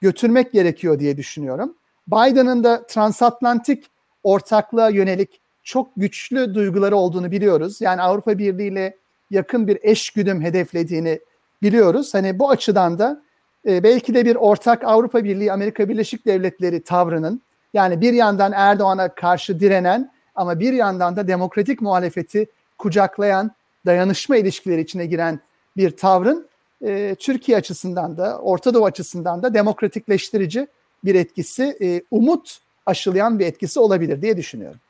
götürmek 0.00 0.52
gerekiyor 0.52 0.98
diye 0.98 1.16
düşünüyorum. 1.16 1.74
Biden'ın 2.08 2.64
da 2.64 2.86
transatlantik 2.86 3.84
ortaklığa 4.22 4.88
yönelik 4.88 5.40
çok 5.62 5.88
güçlü 5.96 6.54
duyguları 6.54 6.96
olduğunu 6.96 7.30
biliyoruz. 7.30 7.80
Yani 7.80 8.02
Avrupa 8.02 8.38
Birliği 8.38 8.68
ile 8.68 9.03
yakın 9.34 9.66
bir 9.66 9.78
eşgüdüm 9.82 10.42
hedeflediğini 10.42 11.20
biliyoruz. 11.62 12.14
Hani 12.14 12.38
bu 12.38 12.50
açıdan 12.50 12.98
da 12.98 13.22
e, 13.66 13.82
belki 13.82 14.14
de 14.14 14.24
bir 14.24 14.36
ortak 14.36 14.84
Avrupa 14.84 15.24
Birliği 15.24 15.52
Amerika 15.52 15.88
Birleşik 15.88 16.26
Devletleri 16.26 16.82
tavrının 16.82 17.42
yani 17.74 18.00
bir 18.00 18.12
yandan 18.12 18.52
Erdoğan'a 18.52 19.14
karşı 19.14 19.60
direnen 19.60 20.10
ama 20.34 20.60
bir 20.60 20.72
yandan 20.72 21.16
da 21.16 21.28
demokratik 21.28 21.80
muhalefeti 21.82 22.46
kucaklayan 22.78 23.50
dayanışma 23.86 24.36
ilişkileri 24.36 24.80
içine 24.80 25.06
giren 25.06 25.40
bir 25.76 25.90
tavrın 25.90 26.46
e, 26.84 27.16
Türkiye 27.18 27.58
açısından 27.58 28.16
da 28.16 28.38
Orta 28.38 28.74
Doğu 28.74 28.84
açısından 28.84 29.42
da 29.42 29.54
demokratikleştirici 29.54 30.66
bir 31.04 31.14
etkisi, 31.14 31.76
e, 31.82 32.02
umut 32.10 32.58
aşılayan 32.86 33.38
bir 33.38 33.46
etkisi 33.46 33.80
olabilir 33.80 34.22
diye 34.22 34.36
düşünüyorum. 34.36 34.80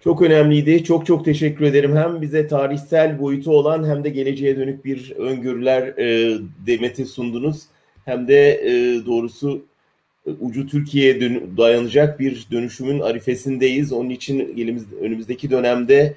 Çok 0.00 0.22
önemliydi. 0.22 0.84
Çok 0.84 1.06
çok 1.06 1.24
teşekkür 1.24 1.64
ederim. 1.64 1.96
Hem 1.96 2.22
bize 2.22 2.46
tarihsel 2.46 3.18
boyutu 3.20 3.50
olan 3.50 3.88
hem 3.88 4.04
de 4.04 4.10
geleceğe 4.10 4.56
dönük 4.56 4.84
bir 4.84 5.10
öngörüler 5.10 5.82
e, 5.82 6.38
demeti 6.66 7.06
sundunuz. 7.06 7.62
Hem 8.04 8.28
de 8.28 8.50
e, 8.50 9.06
doğrusu 9.06 9.64
e, 10.26 10.30
ucu 10.40 10.66
Türkiye'ye 10.66 11.20
dayanacak 11.56 12.20
bir 12.20 12.46
dönüşümün 12.50 13.00
arifesindeyiz. 13.00 13.92
Onun 13.92 14.10
için 14.10 14.54
elimiz, 14.56 14.92
önümüzdeki 15.00 15.50
dönemde 15.50 16.14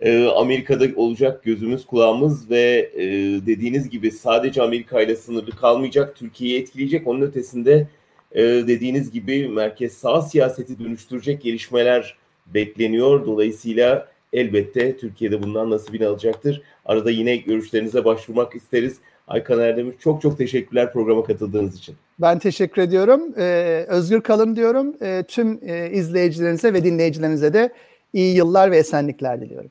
e, 0.00 0.24
Amerika'da 0.24 0.84
olacak 0.96 1.44
gözümüz 1.44 1.86
kulağımız 1.86 2.50
ve 2.50 2.90
e, 2.94 3.06
dediğiniz 3.46 3.88
gibi 3.90 4.10
sadece 4.10 4.62
Amerika 4.62 5.02
ile 5.02 5.16
sınırlı 5.16 5.50
kalmayacak, 5.50 6.16
Türkiye'yi 6.16 6.60
etkileyecek. 6.60 7.06
Onun 7.06 7.20
ötesinde 7.20 7.86
e, 8.32 8.42
dediğiniz 8.42 9.10
gibi 9.10 9.48
merkez 9.48 9.92
sağ 9.92 10.22
siyaseti 10.22 10.78
dönüştürecek 10.78 11.42
gelişmeler 11.42 12.17
bekleniyor. 12.54 13.26
Dolayısıyla 13.26 14.08
elbette 14.32 14.96
Türkiye'de 14.96 15.42
bundan 15.42 15.70
nasibini 15.70 16.06
alacaktır. 16.06 16.62
Arada 16.84 17.10
yine 17.10 17.36
görüşlerinize 17.36 18.04
başvurmak 18.04 18.54
isteriz. 18.54 18.98
Aykan 19.28 19.60
Erdemir 19.60 19.94
çok 19.98 20.22
çok 20.22 20.38
teşekkürler 20.38 20.92
programa 20.92 21.24
katıldığınız 21.24 21.76
için. 21.76 21.96
Ben 22.20 22.38
teşekkür 22.38 22.82
ediyorum. 22.82 23.20
Ee, 23.38 23.84
özgür 23.88 24.20
kalın 24.20 24.56
diyorum. 24.56 24.94
Ee, 25.02 25.24
tüm 25.28 25.60
e, 25.62 25.90
izleyicilerinize 25.90 26.72
ve 26.72 26.84
dinleyicilerinize 26.84 27.52
de 27.54 27.72
iyi 28.12 28.36
yıllar 28.36 28.70
ve 28.70 28.76
esenlikler 28.76 29.40
diliyorum. 29.40 29.70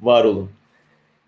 Var 0.00 0.24
olun. 0.24 0.50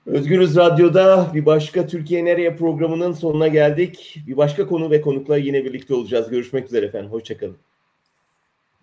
Özgürüz 0.07 0.57
Radyo'da 0.57 1.31
bir 1.35 1.47
başka 1.47 1.87
Türkiye 1.87 2.25
Nereye 2.25 2.57
programının 2.57 3.13
sonuna 3.13 3.49
geldik. 3.49 4.17
Bir 4.27 4.37
başka 4.37 4.67
konu 4.67 4.91
ve 4.91 5.01
konukla 5.01 5.37
yine 5.37 5.65
birlikte 5.65 5.95
olacağız. 5.95 6.31
Görüşmek 6.31 6.67
üzere 6.67 6.87
efendim. 6.87 7.11
Hoşçakalın. 7.11 7.57